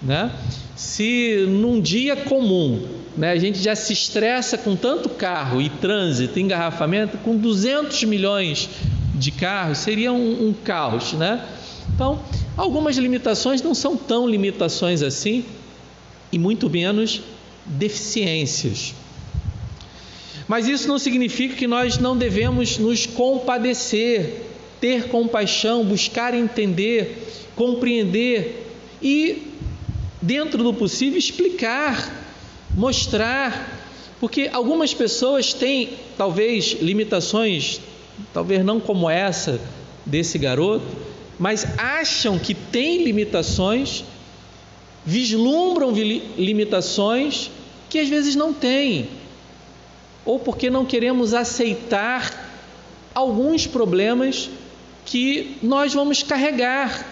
Né? 0.01 0.31
Se 0.75 1.45
num 1.47 1.79
dia 1.79 2.15
comum 2.15 2.85
né, 3.17 3.31
a 3.31 3.37
gente 3.37 3.59
já 3.59 3.75
se 3.75 3.93
estressa 3.93 4.57
com 4.57 4.75
tanto 4.75 5.09
carro 5.09 5.61
e 5.61 5.69
trânsito, 5.69 6.39
engarrafamento, 6.39 7.17
com 7.19 7.37
200 7.37 8.03
milhões 8.03 8.69
de 9.15 9.31
carros 9.31 9.79
seria 9.79 10.11
um, 10.11 10.49
um 10.49 10.53
caos. 10.53 11.13
Né? 11.13 11.43
Então, 11.93 12.19
algumas 12.55 12.97
limitações 12.97 13.61
não 13.61 13.73
são 13.73 13.95
tão 13.95 14.27
limitações 14.27 15.01
assim, 15.01 15.45
e 16.31 16.37
muito 16.37 16.69
menos 16.69 17.21
deficiências. 17.65 18.93
Mas 20.47 20.67
isso 20.67 20.87
não 20.87 20.99
significa 20.99 21.55
que 21.55 21.65
nós 21.65 21.97
não 21.97 22.15
devemos 22.15 22.77
nos 22.77 23.05
compadecer, 23.05 24.43
ter 24.79 25.07
compaixão, 25.07 25.83
buscar 25.83 26.33
entender, 26.33 27.25
compreender 27.55 28.67
e, 29.01 29.47
dentro 30.21 30.63
do 30.63 30.73
possível, 30.73 31.17
explicar, 31.17 32.23
mostrar, 32.75 33.89
porque 34.19 34.49
algumas 34.51 34.93
pessoas 34.93 35.53
têm 35.53 35.89
talvez 36.17 36.77
limitações, 36.81 37.81
talvez 38.33 38.63
não 38.63 38.79
como 38.79 39.09
essa 39.09 39.59
desse 40.05 40.37
garoto, 40.37 40.85
mas 41.39 41.65
acham 41.77 42.39
que 42.39 42.53
tem 42.53 43.03
limitações, 43.03 44.03
vislumbram 45.05 45.91
limitações 46.37 47.51
que 47.89 47.99
às 47.99 48.09
vezes 48.09 48.35
não 48.35 48.53
têm 48.53 49.07
ou 50.25 50.39
porque 50.39 50.69
não 50.69 50.85
queremos 50.85 51.33
aceitar 51.33 52.51
alguns 53.13 53.67
problemas 53.67 54.49
que 55.05 55.55
nós 55.61 55.93
vamos 55.93 56.23
carregar 56.23 57.05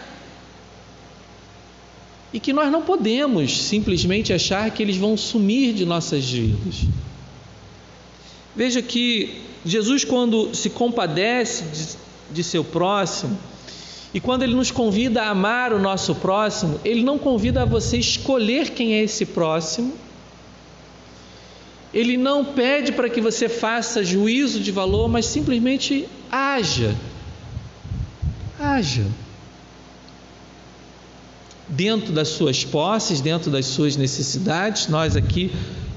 e 2.34 2.40
que 2.40 2.52
nós 2.52 2.72
não 2.72 2.82
podemos 2.82 3.62
simplesmente 3.62 4.34
achar 4.34 4.70
que 4.72 4.82
eles 4.82 4.98
vão 4.98 5.16
sumir 5.16 5.74
de 5.74 5.86
nossas 5.86 6.28
vidas. 6.28 6.88
Veja 8.56 8.82
que 8.82 9.42
Jesus, 9.66 10.04
quando 10.04 10.54
se 10.54 10.70
compadece 10.70 11.64
de, 11.64 12.36
de 12.36 12.44
seu 12.44 12.64
próximo, 12.64 13.38
e 14.14 14.20
quando 14.20 14.44
ele 14.44 14.54
nos 14.54 14.70
convida 14.70 15.24
a 15.24 15.30
amar 15.30 15.74
o 15.74 15.80
nosso 15.80 16.14
próximo, 16.16 16.80
ele 16.86 17.04
não 17.04 17.18
convida 17.18 17.64
a 17.64 17.66
você 17.66 17.98
escolher 17.98 18.70
quem 18.70 18.94
é 18.94 19.04
esse 19.04 19.26
próximo, 19.26 19.94
ele 21.94 22.18
não 22.18 22.44
pede 22.44 22.92
para 22.92 23.10
que 23.10 23.22
você 23.22 23.48
faça 23.48 24.04
juízo 24.04 24.60
de 24.60 24.72
valor, 24.72 25.08
mas 25.08 25.26
simplesmente 25.26 26.08
haja. 26.32 26.96
Haja. 28.60 29.06
Dentro 31.70 32.12
das 32.12 32.30
suas 32.30 32.64
posses, 32.64 33.22
dentro 33.22 33.50
das 33.50 33.68
suas 33.68 33.96
necessidades, 33.96 34.88
nós 34.88 35.16
aqui 35.16 35.52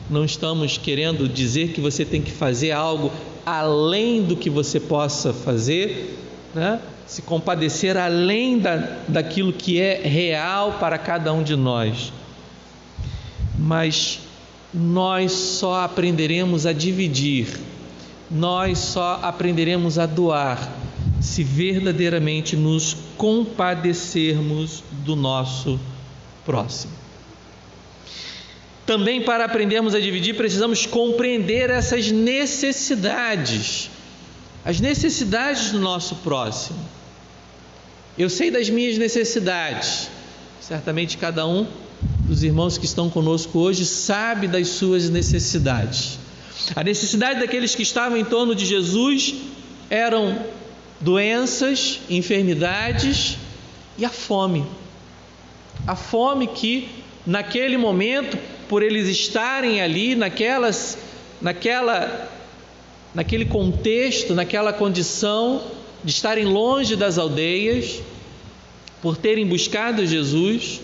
não 0.08 0.24
estamos 0.24 0.78
querendo 0.78 1.28
dizer 1.28 1.72
que 1.72 1.80
você 1.80 2.04
tem 2.04 2.22
que 2.22 2.30
fazer 2.30 2.72
algo 2.72 3.10
além 3.46 4.24
do 4.24 4.36
que 4.36 4.50
você 4.50 4.80
possa 4.80 5.32
fazer, 5.32 6.18
né? 6.52 6.80
se 7.06 7.22
compadecer 7.22 7.96
além 7.96 8.58
da, 8.58 8.98
daquilo 9.06 9.52
que 9.52 9.80
é 9.80 10.02
real 10.02 10.78
para 10.80 10.98
cada 10.98 11.32
um 11.32 11.44
de 11.44 11.54
nós. 11.54 12.12
Mas 13.56 14.18
nós 14.74 15.30
só 15.30 15.84
aprenderemos 15.84 16.66
a 16.66 16.72
dividir, 16.72 17.60
nós 18.28 18.78
só 18.78 19.20
aprenderemos 19.22 19.96
a 19.96 20.06
doar 20.06 20.68
se 21.20 21.44
verdadeiramente 21.44 22.56
nos 22.56 22.96
compadecermos 23.16 24.82
do 25.04 25.14
nosso 25.14 25.78
próximo. 26.44 27.05
Também 28.86 29.20
para 29.20 29.44
aprendermos 29.44 29.94
a 29.94 30.00
dividir, 30.00 30.36
precisamos 30.36 30.86
compreender 30.86 31.70
essas 31.70 32.10
necessidades, 32.12 33.90
as 34.64 34.80
necessidades 34.80 35.72
do 35.72 35.80
nosso 35.80 36.14
próximo. 36.16 36.78
Eu 38.16 38.30
sei 38.30 38.50
das 38.50 38.70
minhas 38.70 38.96
necessidades, 38.96 40.08
certamente 40.60 41.18
cada 41.18 41.46
um 41.46 41.66
dos 42.20 42.42
irmãos 42.42 42.78
que 42.78 42.86
estão 42.86 43.10
conosco 43.10 43.58
hoje 43.58 43.84
sabe 43.84 44.46
das 44.46 44.68
suas 44.68 45.10
necessidades. 45.10 46.18
A 46.74 46.82
necessidade 46.82 47.40
daqueles 47.40 47.74
que 47.74 47.82
estavam 47.82 48.16
em 48.16 48.24
torno 48.24 48.54
de 48.54 48.64
Jesus 48.64 49.34
eram 49.90 50.38
doenças, 51.00 52.00
enfermidades 52.08 53.36
e 53.98 54.04
a 54.04 54.10
fome. 54.10 54.64
A 55.86 55.94
fome 55.94 56.46
que 56.46 56.88
naquele 57.26 57.76
momento, 57.76 58.38
por 58.68 58.82
eles 58.82 59.08
estarem 59.08 59.80
ali 59.80 60.14
naquelas 60.14 60.98
naquela 61.40 62.30
naquele 63.14 63.46
contexto, 63.46 64.34
naquela 64.34 64.72
condição 64.72 65.62
de 66.04 66.10
estarem 66.10 66.44
longe 66.44 66.94
das 66.94 67.16
aldeias, 67.16 68.02
por 69.00 69.16
terem 69.16 69.46
buscado 69.46 70.06
Jesus, 70.06 70.80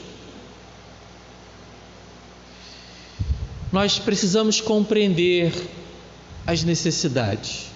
nós 3.71 3.99
precisamos 3.99 4.62
compreender 4.62 5.53
as 6.47 6.64
necessidades. 6.64 7.66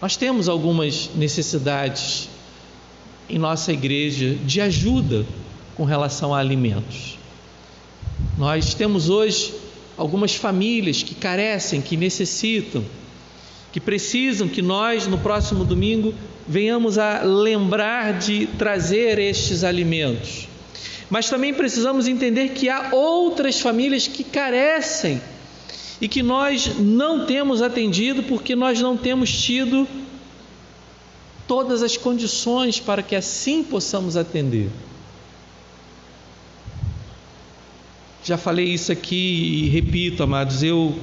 Nós 0.00 0.16
temos 0.16 0.48
algumas 0.48 1.10
necessidades 1.14 2.28
em 3.28 3.38
nossa 3.38 3.72
igreja 3.72 4.34
de 4.34 4.60
ajuda 4.60 5.26
com 5.74 5.84
relação 5.84 6.34
a 6.34 6.38
alimentos. 6.38 7.18
Nós 8.38 8.72
temos 8.72 9.10
hoje 9.10 9.52
algumas 9.96 10.36
famílias 10.36 11.02
que 11.02 11.12
carecem, 11.12 11.82
que 11.82 11.96
necessitam, 11.96 12.84
que 13.72 13.80
precisam 13.80 14.46
que 14.46 14.62
nós, 14.62 15.08
no 15.08 15.18
próximo 15.18 15.64
domingo, 15.64 16.14
venhamos 16.46 16.98
a 16.98 17.22
lembrar 17.22 18.16
de 18.16 18.46
trazer 18.56 19.18
estes 19.18 19.64
alimentos. 19.64 20.46
Mas 21.10 21.28
também 21.28 21.52
precisamos 21.52 22.06
entender 22.06 22.50
que 22.50 22.68
há 22.68 22.90
outras 22.92 23.58
famílias 23.60 24.06
que 24.06 24.22
carecem 24.22 25.20
e 26.00 26.06
que 26.06 26.22
nós 26.22 26.78
não 26.78 27.26
temos 27.26 27.60
atendido 27.60 28.22
porque 28.22 28.54
nós 28.54 28.80
não 28.80 28.96
temos 28.96 29.32
tido 29.32 29.84
todas 31.48 31.82
as 31.82 31.96
condições 31.96 32.78
para 32.78 33.02
que 33.02 33.16
assim 33.16 33.64
possamos 33.64 34.16
atender. 34.16 34.70
Já 38.28 38.36
falei 38.36 38.66
isso 38.66 38.92
aqui 38.92 39.64
e 39.64 39.68
repito, 39.70 40.22
amados, 40.22 40.62
eu 40.62 40.94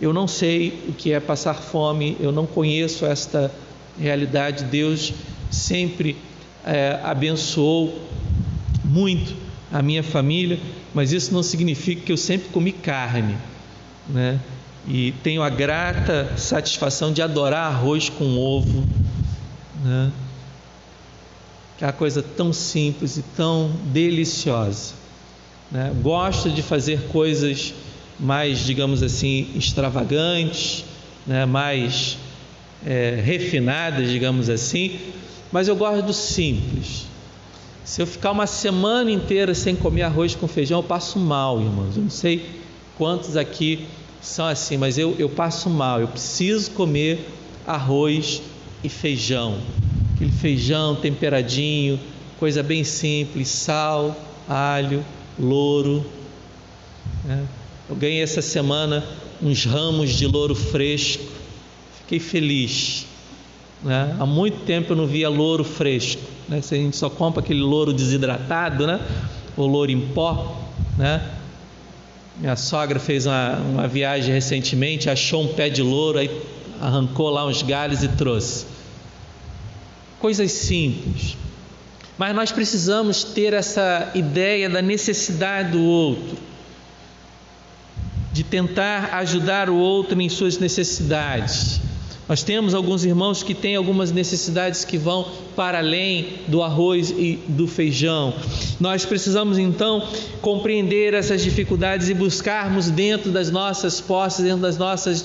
eu 0.00 0.12
não 0.12 0.26
sei 0.26 0.82
o 0.88 0.92
que 0.92 1.12
é 1.12 1.20
passar 1.20 1.54
fome, 1.54 2.16
eu 2.18 2.32
não 2.32 2.44
conheço 2.44 3.06
esta 3.06 3.54
realidade. 3.96 4.64
Deus 4.64 5.12
sempre 5.48 6.16
é, 6.64 6.98
abençoou 7.04 7.96
muito 8.84 9.32
a 9.72 9.80
minha 9.80 10.02
família, 10.02 10.58
mas 10.92 11.12
isso 11.12 11.32
não 11.32 11.44
significa 11.44 12.02
que 12.02 12.10
eu 12.10 12.16
sempre 12.16 12.48
comi 12.48 12.72
carne, 12.72 13.36
né? 14.08 14.40
E 14.88 15.12
tenho 15.22 15.44
a 15.44 15.50
grata 15.50 16.36
satisfação 16.36 17.12
de 17.12 17.22
adorar 17.22 17.72
arroz 17.72 18.08
com 18.08 18.36
ovo, 18.36 18.84
né? 19.84 20.10
Que 21.78 21.84
é 21.84 21.86
uma 21.86 21.92
coisa 21.92 22.20
tão 22.24 22.52
simples 22.52 23.18
e 23.18 23.22
tão 23.22 23.70
deliciosa. 23.92 24.98
Né? 25.70 25.92
Gosto 26.02 26.50
de 26.50 26.62
fazer 26.62 27.00
coisas 27.08 27.72
mais, 28.18 28.58
digamos 28.58 29.02
assim, 29.02 29.48
extravagantes, 29.54 30.84
né? 31.26 31.46
mais 31.46 32.18
é, 32.84 33.20
refinadas, 33.22 34.10
digamos 34.10 34.48
assim, 34.48 34.98
mas 35.52 35.68
eu 35.68 35.76
gosto 35.76 36.02
do 36.02 36.12
simples. 36.12 37.06
Se 37.84 38.02
eu 38.02 38.06
ficar 38.06 38.30
uma 38.30 38.46
semana 38.46 39.10
inteira 39.10 39.54
sem 39.54 39.74
comer 39.74 40.02
arroz 40.02 40.34
com 40.34 40.46
feijão, 40.46 40.78
eu 40.78 40.82
passo 40.82 41.18
mal, 41.18 41.60
irmãos. 41.60 41.96
Eu 41.96 42.02
não 42.02 42.10
sei 42.10 42.46
quantos 42.96 43.36
aqui 43.36 43.86
são 44.20 44.46
assim, 44.46 44.76
mas 44.76 44.98
eu, 44.98 45.16
eu 45.18 45.28
passo 45.28 45.68
mal. 45.68 46.00
Eu 46.00 46.08
preciso 46.08 46.70
comer 46.72 47.26
arroz 47.66 48.42
e 48.84 48.88
feijão. 48.88 49.58
Aquele 50.14 50.30
feijão 50.30 50.94
temperadinho, 50.94 51.98
coisa 52.38 52.62
bem 52.62 52.84
simples: 52.84 53.48
sal, 53.48 54.16
alho, 54.48 55.04
louro. 55.40 56.04
Né? 57.24 57.46
Eu 57.88 57.96
ganhei 57.96 58.22
essa 58.22 58.42
semana 58.42 59.04
uns 59.42 59.64
ramos 59.64 60.10
de 60.10 60.26
louro 60.26 60.54
fresco. 60.54 61.24
Fiquei 62.02 62.20
feliz. 62.20 63.06
Né? 63.82 64.16
Há 64.18 64.26
muito 64.26 64.64
tempo 64.64 64.92
eu 64.92 64.96
não 64.96 65.06
via 65.06 65.28
louro 65.28 65.64
fresco. 65.64 66.22
Né? 66.48 66.60
Se 66.60 66.74
a 66.74 66.78
gente 66.78 66.96
só 66.96 67.08
compra 67.08 67.40
aquele 67.42 67.60
louro 67.60 67.92
desidratado, 67.92 68.86
né? 68.86 69.00
ou 69.56 69.66
louro 69.66 69.90
em 69.90 70.00
pó. 70.00 70.60
Né? 70.96 71.22
Minha 72.36 72.56
sogra 72.56 72.98
fez 72.98 73.26
uma, 73.26 73.56
uma 73.56 73.88
viagem 73.88 74.32
recentemente, 74.32 75.10
achou 75.10 75.42
um 75.42 75.48
pé 75.48 75.68
de 75.68 75.82
louro, 75.82 76.18
aí 76.18 76.30
arrancou 76.80 77.28
lá 77.28 77.46
uns 77.46 77.62
galhos 77.62 78.02
e 78.02 78.08
trouxe. 78.08 78.66
Coisas 80.18 80.50
simples. 80.50 81.36
Mas 82.20 82.36
nós 82.36 82.52
precisamos 82.52 83.24
ter 83.24 83.54
essa 83.54 84.10
ideia 84.14 84.68
da 84.68 84.82
necessidade 84.82 85.70
do 85.70 85.82
outro, 85.82 86.36
de 88.30 88.44
tentar 88.44 89.14
ajudar 89.14 89.70
o 89.70 89.76
outro 89.76 90.20
em 90.20 90.28
suas 90.28 90.58
necessidades. 90.58 91.80
Nós 92.28 92.42
temos 92.42 92.74
alguns 92.74 93.06
irmãos 93.06 93.42
que 93.42 93.54
têm 93.54 93.74
algumas 93.74 94.12
necessidades 94.12 94.84
que 94.84 94.98
vão 94.98 95.26
para 95.56 95.78
além 95.78 96.40
do 96.46 96.62
arroz 96.62 97.08
e 97.08 97.38
do 97.48 97.66
feijão. 97.66 98.34
Nós 98.78 99.06
precisamos 99.06 99.56
então 99.56 100.06
compreender 100.42 101.14
essas 101.14 101.42
dificuldades 101.42 102.10
e 102.10 102.12
buscarmos 102.12 102.90
dentro 102.90 103.30
das 103.30 103.50
nossas 103.50 103.98
posses, 103.98 104.44
dentro 104.44 104.60
das 104.60 104.76
nossas 104.76 105.24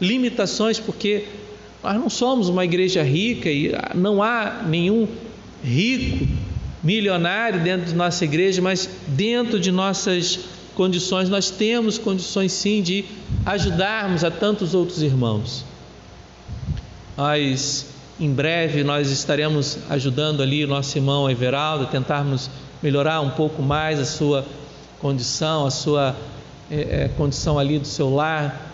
limitações, 0.00 0.80
porque 0.80 1.26
nós 1.82 1.94
não 1.96 2.08
somos 2.08 2.48
uma 2.48 2.64
igreja 2.64 3.02
rica 3.02 3.50
e 3.50 3.72
não 3.94 4.22
há 4.22 4.62
nenhum 4.66 5.06
rico, 5.64 6.28
milionário 6.82 7.62
dentro 7.62 7.86
de 7.86 7.94
nossa 7.94 8.24
igreja, 8.24 8.60
mas 8.60 8.88
dentro 9.08 9.58
de 9.58 9.72
nossas 9.72 10.38
condições, 10.74 11.28
nós 11.28 11.50
temos 11.50 11.96
condições 11.96 12.52
sim 12.52 12.82
de 12.82 13.04
ajudarmos 13.46 14.22
a 14.22 14.30
tantos 14.30 14.74
outros 14.74 15.02
irmãos. 15.02 15.64
Nós, 17.16 17.86
em 18.20 18.30
breve, 18.30 18.84
nós 18.84 19.10
estaremos 19.10 19.78
ajudando 19.88 20.42
ali 20.42 20.64
o 20.64 20.68
nosso 20.68 20.98
irmão 20.98 21.30
Everaldo, 21.30 21.86
tentarmos 21.86 22.50
melhorar 22.82 23.20
um 23.20 23.30
pouco 23.30 23.62
mais 23.62 23.98
a 23.98 24.04
sua 24.04 24.44
condição, 25.00 25.64
a 25.64 25.70
sua 25.70 26.14
é, 26.70 27.04
é, 27.04 27.10
condição 27.16 27.58
ali 27.58 27.78
do 27.78 27.86
seu 27.86 28.12
lar. 28.12 28.72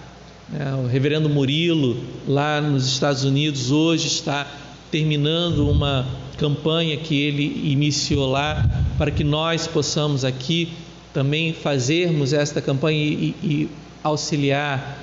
É, 0.52 0.74
o 0.74 0.86
reverendo 0.88 1.28
Murilo, 1.28 1.96
lá 2.26 2.60
nos 2.60 2.86
Estados 2.86 3.22
Unidos, 3.22 3.70
hoje 3.70 4.08
está 4.08 4.46
terminando 4.90 5.68
uma 5.68 6.06
campanha 6.36 6.96
que 6.96 7.20
ele 7.20 7.70
iniciou 7.70 8.30
lá, 8.30 8.68
para 8.98 9.10
que 9.10 9.22
nós 9.22 9.66
possamos 9.66 10.24
aqui 10.24 10.72
também 11.12 11.52
fazermos 11.52 12.32
esta 12.32 12.60
campanha 12.60 12.98
e, 12.98 13.34
e 13.42 13.68
auxiliar 14.02 14.98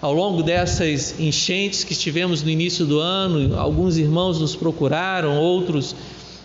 ao 0.00 0.12
longo 0.12 0.42
dessas 0.42 1.18
enchentes 1.18 1.82
que 1.82 1.94
tivemos 1.94 2.42
no 2.42 2.50
início 2.50 2.84
do 2.84 3.00
ano, 3.00 3.58
alguns 3.58 3.96
irmãos 3.96 4.38
nos 4.38 4.54
procuraram, 4.54 5.38
outros 5.38 5.96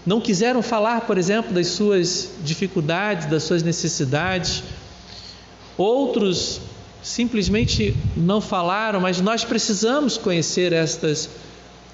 não 0.06 0.20
quiseram 0.20 0.64
falar, 0.64 1.02
por 1.02 1.18
exemplo, 1.18 1.54
das 1.54 1.68
suas 1.68 2.32
dificuldades, 2.44 3.28
das 3.28 3.44
suas 3.44 3.62
necessidades. 3.62 4.64
Outros 5.78 6.60
simplesmente 7.04 7.96
não 8.18 8.42
falaram, 8.42 9.00
mas 9.00 9.22
nós 9.22 9.44
precisamos 9.44 10.18
conhecer 10.18 10.74
estas 10.74 11.30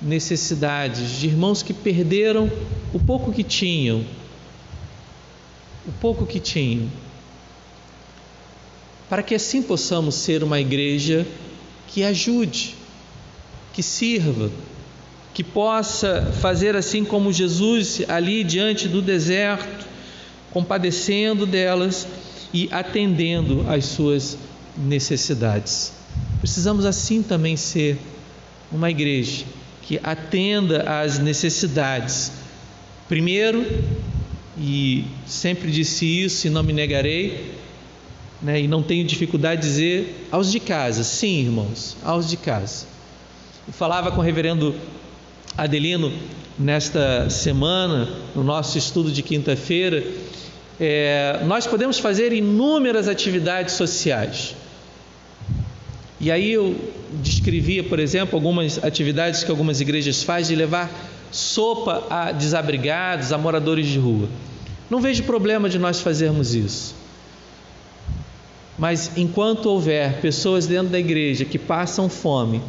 necessidades 0.02 1.20
de 1.20 1.28
irmãos 1.28 1.64
que 1.64 1.74
perderam 1.74 2.52
o 2.94 3.00
pouco 3.00 3.32
que 3.32 3.44
tinham. 3.44 4.04
O 5.88 5.92
pouco 5.94 6.26
que 6.26 6.40
tinham. 6.40 6.90
Para 9.10 9.24
que 9.24 9.34
assim 9.34 9.62
possamos 9.62 10.16
ser 10.16 10.44
uma 10.44 10.60
igreja 10.60 11.26
que 11.88 12.04
ajude, 12.04 12.76
que 13.74 13.82
sirva, 13.82 14.52
que 15.34 15.44
possa 15.44 16.34
fazer 16.42 16.76
assim 16.76 17.06
como 17.06 17.32
Jesus 17.32 18.02
ali 18.08 18.44
diante 18.44 18.88
do 18.88 19.02
deserto, 19.02 19.86
compadecendo 20.52 21.46
delas 21.46 22.08
e 22.54 22.68
atendendo 22.72 23.66
às 23.70 23.86
suas 23.86 24.38
necessidades. 24.78 25.94
Precisamos 26.40 26.86
assim 26.86 27.24
também 27.24 27.56
ser 27.56 27.98
uma 28.72 28.90
igreja 28.92 29.46
que 29.88 30.00
atenda 30.04 30.84
às 31.02 31.18
necessidades. 31.18 32.34
Primeiro, 33.08 33.66
e 34.60 35.06
sempre 35.26 35.72
disse 35.72 36.06
isso 36.06 36.46
e 36.46 36.50
não 36.50 36.62
me 36.62 36.74
negarei, 36.74 37.54
né, 38.42 38.60
e 38.60 38.68
não 38.68 38.84
tenho 38.84 39.06
dificuldade 39.06 39.62
de 39.62 39.68
dizer 39.68 40.28
aos 40.30 40.52
de 40.52 40.60
casa, 40.60 41.06
sim, 41.06 41.40
irmãos, 41.40 41.96
aos 42.04 42.30
de 42.30 42.36
casa. 42.36 42.86
Eu 43.66 43.74
falava 43.74 44.12
com 44.12 44.20
o 44.20 44.24
reverendo 44.24 44.76
Adelino 45.58 46.12
nesta 46.60 47.30
semana, 47.30 48.10
no 48.36 48.44
nosso 48.44 48.78
estudo 48.78 49.10
de 49.10 49.24
quinta-feira, 49.24 50.04
é, 50.80 51.40
nós 51.46 51.66
podemos 51.66 51.98
fazer 51.98 52.34
inúmeras 52.34 53.08
atividades 53.08 53.76
sociais. 53.76 54.54
E 56.20 56.32
aí 56.32 56.52
eu 56.52 56.76
descrevia, 57.22 57.84
por 57.84 58.00
exemplo, 58.00 58.36
algumas 58.36 58.84
atividades 58.84 59.44
que 59.44 59.52
algumas 59.52 59.80
igrejas 59.82 60.24
fazem 60.24 60.56
de 60.56 60.64
levar 60.64 60.92
sopa 61.32 62.04
a 62.10 62.32
desabrigados, 62.32 63.32
a 63.32 63.38
moradores 63.38 63.86
de 63.88 64.00
rua. 64.00 64.28
Não 64.90 65.00
vejo 65.00 65.24
problema 65.24 65.70
de 65.70 65.78
nós 65.78 66.00
fazermos 66.00 66.56
isso. 66.56 66.96
Mas 68.78 69.12
enquanto 69.18 69.68
houver 69.68 70.22
pessoas 70.22 70.66
dentro 70.68 70.90
da 70.90 71.00
igreja 71.00 71.44
que 71.46 71.58
passam 71.58 72.08
fome, 72.08 72.62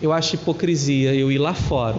eu 0.00 0.12
acho 0.12 0.36
hipocrisia 0.36 1.14
eu 1.14 1.30
ir 1.30 1.38
lá 1.38 1.52
fora, 1.52 1.98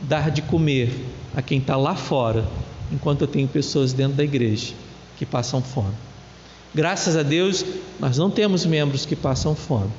dar 0.00 0.30
de 0.30 0.42
comer 0.42 0.90
a 1.34 1.42
quem 1.42 1.58
está 1.58 1.76
lá 1.76 1.94
fora, 1.94 2.44
enquanto 2.90 3.22
eu 3.22 3.28
tenho 3.28 3.46
pessoas 3.46 3.92
dentro 3.92 4.14
da 4.14 4.24
igreja 4.24 4.72
que 5.18 5.26
passam 5.26 5.62
fome. 5.62 5.94
Graças 6.74 7.16
a 7.16 7.22
Deus, 7.22 7.64
nós 7.98 8.16
não 8.16 8.30
temos 8.30 8.64
membros 8.64 9.04
que 9.04 9.14
passam 9.14 9.54
fome, 9.54 9.90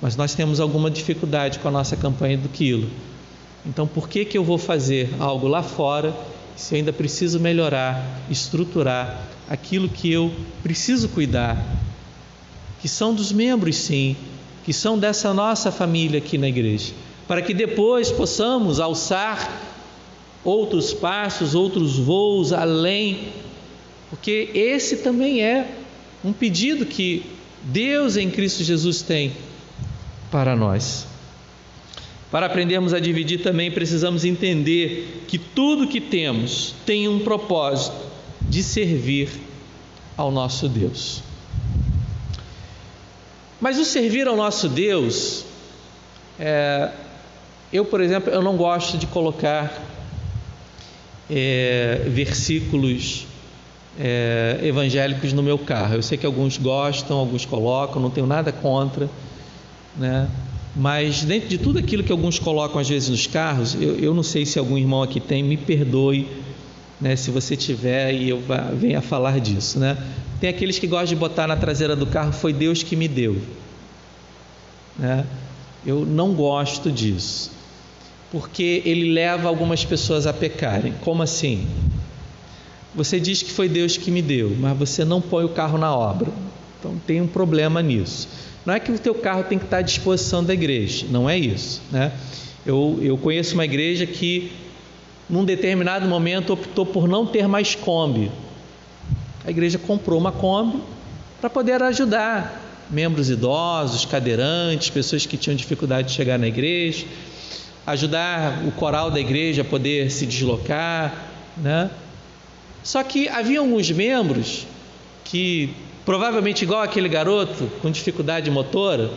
mas 0.00 0.16
nós 0.16 0.34
temos 0.34 0.60
alguma 0.60 0.90
dificuldade 0.90 1.58
com 1.58 1.68
a 1.68 1.70
nossa 1.70 1.96
campanha 1.96 2.38
do 2.38 2.48
quilo. 2.48 2.88
Então, 3.66 3.86
por 3.86 4.08
que, 4.08 4.24
que 4.24 4.38
eu 4.38 4.44
vou 4.44 4.56
fazer 4.56 5.10
algo 5.18 5.46
lá 5.46 5.62
fora 5.62 6.14
se 6.56 6.74
eu 6.74 6.78
ainda 6.78 6.92
preciso 6.92 7.38
melhorar, 7.38 8.22
estruturar 8.30 9.28
aquilo 9.48 9.88
que 9.88 10.10
eu 10.10 10.32
preciso 10.62 11.08
cuidar? 11.10 11.62
Que 12.80 12.88
são 12.88 13.14
dos 13.14 13.30
membros, 13.30 13.76
sim, 13.76 14.16
que 14.64 14.72
são 14.72 14.98
dessa 14.98 15.34
nossa 15.34 15.70
família 15.70 16.18
aqui 16.18 16.38
na 16.38 16.48
igreja, 16.48 16.92
para 17.28 17.42
que 17.42 17.52
depois 17.52 18.10
possamos 18.10 18.80
alçar 18.80 19.60
outros 20.42 20.94
passos, 20.94 21.54
outros 21.54 21.98
voos 21.98 22.54
além, 22.54 23.28
porque 24.08 24.50
esse 24.54 24.98
também 24.98 25.42
é 25.42 25.70
um 26.24 26.32
pedido 26.32 26.86
que 26.86 27.22
Deus 27.62 28.16
em 28.16 28.30
Cristo 28.30 28.64
Jesus 28.64 29.02
tem 29.02 29.32
para 30.30 30.54
nós. 30.54 31.06
Para 32.30 32.46
aprendermos 32.46 32.94
a 32.94 33.00
dividir 33.00 33.42
também 33.42 33.70
precisamos 33.70 34.24
entender 34.24 35.24
que 35.26 35.36
tudo 35.36 35.88
que 35.88 36.00
temos 36.00 36.74
tem 36.86 37.08
um 37.08 37.18
propósito 37.20 37.96
de 38.40 38.62
servir 38.62 39.28
ao 40.16 40.30
nosso 40.30 40.68
Deus. 40.68 41.22
Mas 43.60 43.78
o 43.78 43.84
servir 43.84 44.26
ao 44.28 44.36
nosso 44.36 44.68
Deus, 44.68 45.44
é, 46.38 46.90
eu, 47.72 47.84
por 47.84 48.00
exemplo, 48.00 48.32
eu 48.32 48.40
não 48.40 48.56
gosto 48.56 48.96
de 48.96 49.06
colocar 49.06 49.72
é, 51.28 52.02
versículos 52.06 53.26
é, 53.98 54.60
evangélicos 54.62 55.32
no 55.32 55.42
meu 55.42 55.58
carro. 55.58 55.96
Eu 55.96 56.02
sei 56.02 56.16
que 56.16 56.24
alguns 56.24 56.56
gostam, 56.56 57.18
alguns 57.18 57.44
colocam, 57.44 58.00
não 58.00 58.10
tenho 58.10 58.26
nada 58.26 58.50
contra, 58.50 59.10
né? 59.96 60.28
Mas 60.74 61.24
dentro 61.24 61.48
de 61.48 61.58
tudo 61.58 61.78
aquilo 61.78 62.02
que 62.02 62.12
alguns 62.12 62.38
colocam 62.38 62.80
às 62.80 62.88
vezes 62.88 63.08
nos 63.08 63.26
carros, 63.26 63.74
eu, 63.74 63.98
eu 63.98 64.14
não 64.14 64.22
sei 64.22 64.46
se 64.46 64.58
algum 64.58 64.78
irmão 64.78 65.02
aqui 65.02 65.18
tem, 65.18 65.42
me 65.42 65.56
perdoe, 65.56 66.28
né? 67.00 67.16
Se 67.16 67.30
você 67.30 67.56
tiver 67.56 68.14
e 68.14 68.28
eu 68.28 68.42
venha 68.74 69.00
falar 69.00 69.40
disso, 69.40 69.78
né? 69.78 69.96
Tem 70.40 70.48
aqueles 70.48 70.78
que 70.78 70.86
gostam 70.86 71.08
de 71.08 71.16
botar 71.16 71.46
na 71.46 71.56
traseira 71.56 71.94
do 71.94 72.06
carro, 72.06 72.32
foi 72.32 72.52
Deus 72.52 72.82
que 72.82 72.96
me 72.96 73.08
deu. 73.08 73.40
Né? 74.98 75.26
Eu 75.84 76.06
não 76.06 76.32
gosto 76.32 76.90
disso, 76.90 77.50
porque 78.30 78.82
ele 78.84 79.12
leva 79.12 79.48
algumas 79.48 79.84
pessoas 79.84 80.26
a 80.26 80.32
pecarem. 80.32 80.94
Como 81.02 81.22
assim? 81.22 81.66
Você 82.94 83.20
diz 83.20 83.42
que 83.42 83.50
foi 83.50 83.68
Deus 83.68 83.96
que 83.96 84.10
me 84.10 84.22
deu, 84.22 84.56
mas 84.58 84.76
você 84.76 85.04
não 85.04 85.20
põe 85.20 85.44
o 85.44 85.48
carro 85.50 85.78
na 85.78 85.94
obra. 85.94 86.30
Então 86.78 86.96
tem 87.06 87.20
um 87.20 87.26
problema 87.26 87.82
nisso. 87.82 88.28
Não 88.64 88.74
é 88.74 88.80
que 88.80 88.92
o 88.92 88.98
teu 88.98 89.14
carro 89.14 89.44
tem 89.44 89.58
que 89.58 89.64
estar 89.64 89.78
à 89.78 89.82
disposição 89.82 90.44
da 90.44 90.52
igreja, 90.52 91.06
não 91.10 91.28
é 91.28 91.38
isso. 91.38 91.80
Né? 91.90 92.12
Eu, 92.64 92.98
eu 93.00 93.16
conheço 93.16 93.54
uma 93.54 93.64
igreja 93.64 94.06
que, 94.06 94.52
num 95.28 95.44
determinado 95.44 96.06
momento, 96.06 96.52
optou 96.52 96.84
por 96.84 97.08
não 97.08 97.26
ter 97.26 97.48
mais 97.48 97.74
Kombi. 97.74 98.30
A 99.44 99.50
igreja 99.50 99.78
comprou 99.78 100.18
uma 100.18 100.30
Kombi 100.30 100.82
para 101.40 101.48
poder 101.48 101.82
ajudar 101.82 102.60
membros 102.90 103.30
idosos, 103.30 104.04
cadeirantes, 104.04 104.90
pessoas 104.90 105.24
que 105.24 105.36
tinham 105.36 105.56
dificuldade 105.56 106.08
de 106.08 106.14
chegar 106.14 106.38
na 106.38 106.48
igreja, 106.48 107.06
ajudar 107.86 108.62
o 108.66 108.72
coral 108.72 109.10
da 109.10 109.20
igreja 109.20 109.62
a 109.62 109.64
poder 109.64 110.10
se 110.10 110.26
deslocar, 110.26 111.14
né? 111.56 111.90
Só 112.82 113.02
que 113.02 113.28
havia 113.28 113.60
alguns 113.60 113.90
membros 113.90 114.66
que, 115.24 115.74
provavelmente 116.04 116.62
igual 116.62 116.82
aquele 116.82 117.08
garoto 117.08 117.70
com 117.82 117.90
dificuldade 117.90 118.50
motora, 118.50 119.10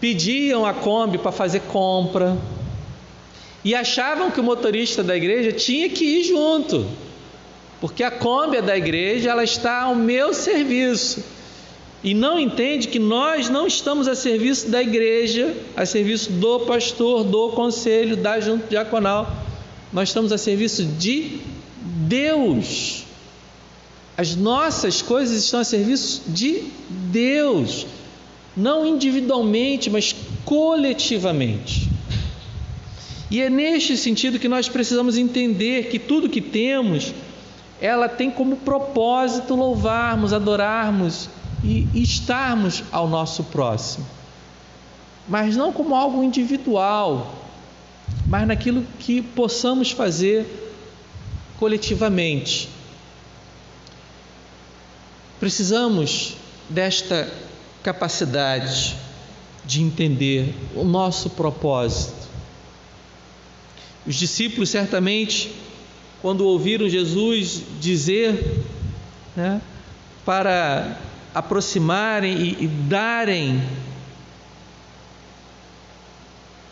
pediam 0.00 0.66
a 0.66 0.74
Kombi 0.74 1.18
para 1.18 1.32
fazer 1.32 1.60
compra 1.60 2.36
e 3.64 3.74
achavam 3.74 4.30
que 4.30 4.40
o 4.40 4.42
motorista 4.42 5.02
da 5.02 5.16
igreja 5.16 5.52
tinha 5.52 5.88
que 5.88 6.04
ir 6.04 6.24
junto, 6.24 6.86
porque 7.80 8.02
a 8.02 8.10
Kombi 8.10 8.60
da 8.60 8.76
igreja, 8.76 9.30
ela 9.30 9.44
está 9.44 9.82
ao 9.82 9.94
meu 9.94 10.34
serviço. 10.34 11.24
E 12.04 12.14
não 12.14 12.36
entende 12.36 12.88
que 12.88 12.98
nós 12.98 13.48
não 13.48 13.64
estamos 13.64 14.08
a 14.08 14.16
serviço 14.16 14.68
da 14.68 14.82
igreja, 14.82 15.54
a 15.76 15.86
serviço 15.86 16.32
do 16.32 16.60
pastor, 16.60 17.22
do 17.22 17.50
conselho, 17.50 18.16
da 18.16 18.40
junta 18.40 18.66
diaconal. 18.68 19.32
Nós 19.92 20.08
estamos 20.08 20.32
a 20.32 20.38
serviço 20.38 20.84
de 20.84 21.38
Deus. 21.80 23.04
As 24.22 24.36
nossas 24.36 25.02
coisas 25.02 25.42
estão 25.42 25.58
a 25.58 25.64
serviço 25.64 26.22
de 26.28 26.62
Deus, 26.88 27.84
não 28.56 28.86
individualmente, 28.86 29.90
mas 29.90 30.14
coletivamente. 30.44 31.90
E 33.28 33.40
é 33.40 33.50
neste 33.50 33.96
sentido 33.96 34.38
que 34.38 34.46
nós 34.46 34.68
precisamos 34.68 35.18
entender 35.18 35.88
que 35.88 35.98
tudo 35.98 36.28
que 36.28 36.40
temos, 36.40 37.12
ela 37.80 38.08
tem 38.08 38.30
como 38.30 38.54
propósito 38.58 39.56
louvarmos, 39.56 40.32
adorarmos 40.32 41.28
e 41.64 41.88
estarmos 41.92 42.84
ao 42.92 43.08
nosso 43.08 43.42
próximo. 43.42 44.06
Mas 45.28 45.56
não 45.56 45.72
como 45.72 45.96
algo 45.96 46.22
individual, 46.22 47.34
mas 48.28 48.46
naquilo 48.46 48.86
que 49.00 49.20
possamos 49.20 49.90
fazer 49.90 50.46
coletivamente. 51.58 52.68
Precisamos 55.42 56.36
desta 56.68 57.28
capacidade 57.82 58.94
de 59.64 59.82
entender 59.82 60.54
o 60.72 60.84
nosso 60.84 61.30
propósito. 61.30 62.28
Os 64.06 64.14
discípulos, 64.14 64.70
certamente, 64.70 65.52
quando 66.20 66.46
ouviram 66.46 66.88
Jesus 66.88 67.60
dizer 67.80 68.62
né, 69.34 69.60
para 70.24 70.96
aproximarem 71.34 72.36
e, 72.36 72.62
e 72.62 72.68
darem, 72.68 73.60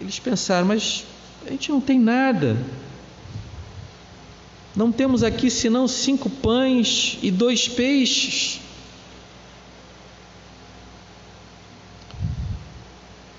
eles 0.00 0.20
pensaram, 0.20 0.68
mas 0.68 1.04
a 1.44 1.50
gente 1.50 1.72
não 1.72 1.80
tem 1.80 1.98
nada. 1.98 2.56
Não 4.74 4.92
temos 4.92 5.22
aqui 5.22 5.50
senão 5.50 5.88
cinco 5.88 6.30
pães 6.30 7.18
e 7.22 7.30
dois 7.30 7.68
peixes. 7.68 8.61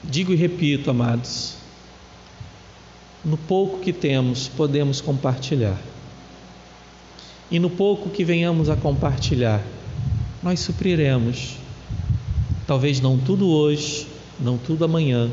Digo 0.04 0.34
e 0.34 0.36
repito, 0.36 0.92
amados, 0.92 1.56
no 3.24 3.38
pouco 3.38 3.80
que 3.80 3.94
temos, 3.94 4.50
podemos 4.50 5.00
compartilhar. 5.00 5.80
E 7.50 7.60
no 7.60 7.70
pouco 7.70 8.10
que 8.10 8.26
venhamos 8.26 8.70
a 8.70 8.76
compartilhar, 8.76 9.64
nós 10.44 10.60
supriremos. 10.60 11.56
Talvez 12.68 13.00
não 13.00 13.18
tudo 13.18 13.50
hoje, 13.50 14.08
não 14.40 14.58
tudo 14.58 14.84
amanhã, 14.84 15.32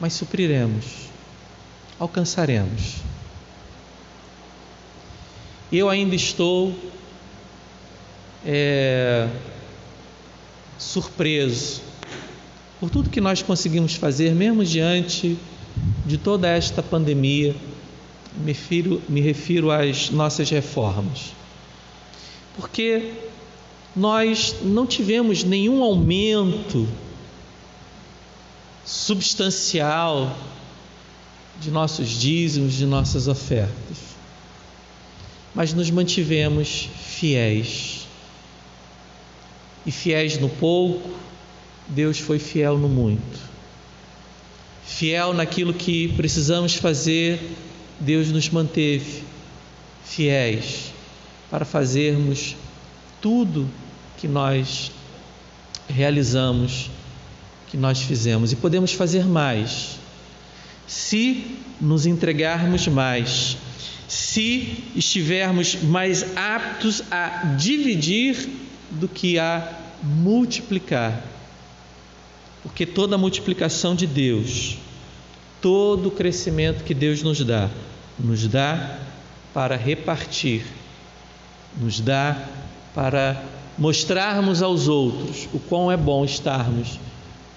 mas 0.00 0.14
supriremos, 0.14 0.84
alcançaremos. 1.98 2.96
Eu 5.70 5.88
ainda 5.88 6.14
estou 6.14 6.72
é, 8.44 9.28
surpreso 10.78 11.82
por 12.78 12.88
tudo 12.88 13.10
que 13.10 13.20
nós 13.20 13.42
conseguimos 13.42 13.94
fazer, 13.94 14.32
mesmo 14.32 14.64
diante 14.64 15.36
de 16.04 16.16
toda 16.16 16.48
esta 16.48 16.82
pandemia. 16.82 17.56
Me 18.36 18.52
refiro, 18.52 19.02
me 19.08 19.20
refiro 19.20 19.70
às 19.70 20.10
nossas 20.10 20.50
reformas, 20.50 21.32
porque 22.56 23.14
nós 23.94 24.56
não 24.62 24.86
tivemos 24.86 25.42
nenhum 25.42 25.82
aumento 25.82 26.86
substancial 28.84 30.36
de 31.60 31.70
nossos 31.70 32.08
dízimos, 32.08 32.74
de 32.74 32.84
nossas 32.84 33.26
ofertas 33.26 34.15
mas 35.56 35.72
nos 35.72 35.90
mantivemos 35.90 36.90
fiéis. 37.02 38.06
E 39.86 39.90
fiéis 39.90 40.38
no 40.38 40.50
pouco, 40.50 41.10
Deus 41.88 42.18
foi 42.18 42.38
fiel 42.38 42.76
no 42.76 42.90
muito. 42.90 43.40
Fiel 44.84 45.32
naquilo 45.32 45.72
que 45.72 46.08
precisamos 46.08 46.74
fazer, 46.74 47.40
Deus 47.98 48.28
nos 48.30 48.50
manteve 48.50 49.22
fiéis 50.04 50.92
para 51.50 51.64
fazermos 51.64 52.54
tudo 53.22 53.66
que 54.18 54.28
nós 54.28 54.92
realizamos, 55.88 56.90
que 57.70 57.78
nós 57.78 58.02
fizemos. 58.02 58.52
E 58.52 58.56
podemos 58.56 58.92
fazer 58.92 59.24
mais, 59.24 59.98
se 60.86 61.56
nos 61.80 62.04
entregarmos 62.04 62.86
mais 62.88 63.56
se 64.08 64.84
estivermos 64.94 65.76
mais 65.82 66.36
aptos 66.36 67.02
a 67.10 67.54
dividir 67.56 68.48
do 68.90 69.08
que 69.08 69.38
a 69.38 69.78
multiplicar. 70.02 71.22
Porque 72.62 72.86
toda 72.86 73.18
multiplicação 73.18 73.94
de 73.94 74.06
Deus, 74.06 74.76
todo 75.60 76.08
o 76.08 76.10
crescimento 76.10 76.84
que 76.84 76.94
Deus 76.94 77.22
nos 77.22 77.44
dá, 77.44 77.70
nos 78.18 78.46
dá 78.46 78.98
para 79.52 79.76
repartir, 79.76 80.64
nos 81.76 82.00
dá 82.00 82.36
para 82.94 83.42
mostrarmos 83.78 84.62
aos 84.62 84.88
outros 84.88 85.48
o 85.52 85.58
quão 85.58 85.90
é 85.90 85.96
bom 85.96 86.24
estarmos 86.24 86.98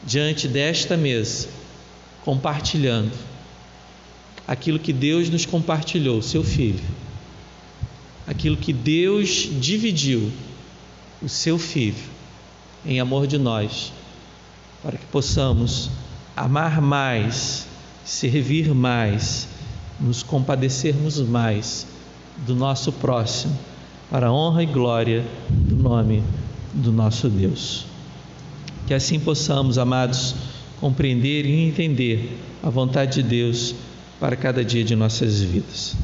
diante 0.04 0.48
desta 0.48 0.98
mesa, 0.98 1.48
compartilhando 2.24 3.29
aquilo 4.50 4.80
que 4.80 4.92
Deus 4.92 5.30
nos 5.30 5.46
compartilhou, 5.46 6.24
seu 6.24 6.44
filho. 6.44 6.84
Aquilo 8.26 8.58
que 8.58 8.74
Deus 8.74 9.48
dividiu, 9.60 10.32
o 11.22 11.30
seu 11.30 11.60
filho, 11.60 12.04
em 12.84 13.00
amor 13.00 13.28
de 13.28 13.38
nós, 13.38 13.94
para 14.82 14.98
que 14.98 15.06
possamos 15.06 15.92
amar 16.36 16.82
mais, 16.82 17.68
servir 18.04 18.74
mais, 18.74 19.48
nos 20.00 20.24
compadecermos 20.24 21.20
mais 21.20 21.86
do 22.48 22.56
nosso 22.56 22.92
próximo, 22.92 23.56
para 24.10 24.28
a 24.28 24.34
honra 24.34 24.64
e 24.64 24.66
glória 24.66 25.24
do 25.48 25.76
nome 25.76 26.24
do 26.74 26.92
nosso 26.92 27.30
Deus. 27.30 27.86
Que 28.88 28.96
assim 28.96 29.20
possamos, 29.20 29.78
amados, 29.78 30.34
compreender 30.80 31.46
e 31.46 31.68
entender 31.68 32.36
a 32.64 32.70
vontade 32.72 33.22
de 33.22 33.30
Deus 33.30 33.76
para 34.20 34.36
cada 34.36 34.64
dia 34.64 34.84
de 34.84 34.96
nossas 34.96 35.42
vidas. 35.42 35.96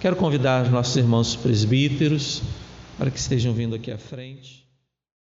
Quero 0.00 0.16
convidar 0.16 0.64
os 0.64 0.70
nossos 0.70 0.96
irmãos 0.96 1.36
presbíteros 1.36 2.42
para 2.98 3.10
que 3.10 3.18
estejam 3.18 3.52
vindo 3.52 3.74
aqui 3.74 3.90
à 3.90 3.98
frente. 3.98 4.69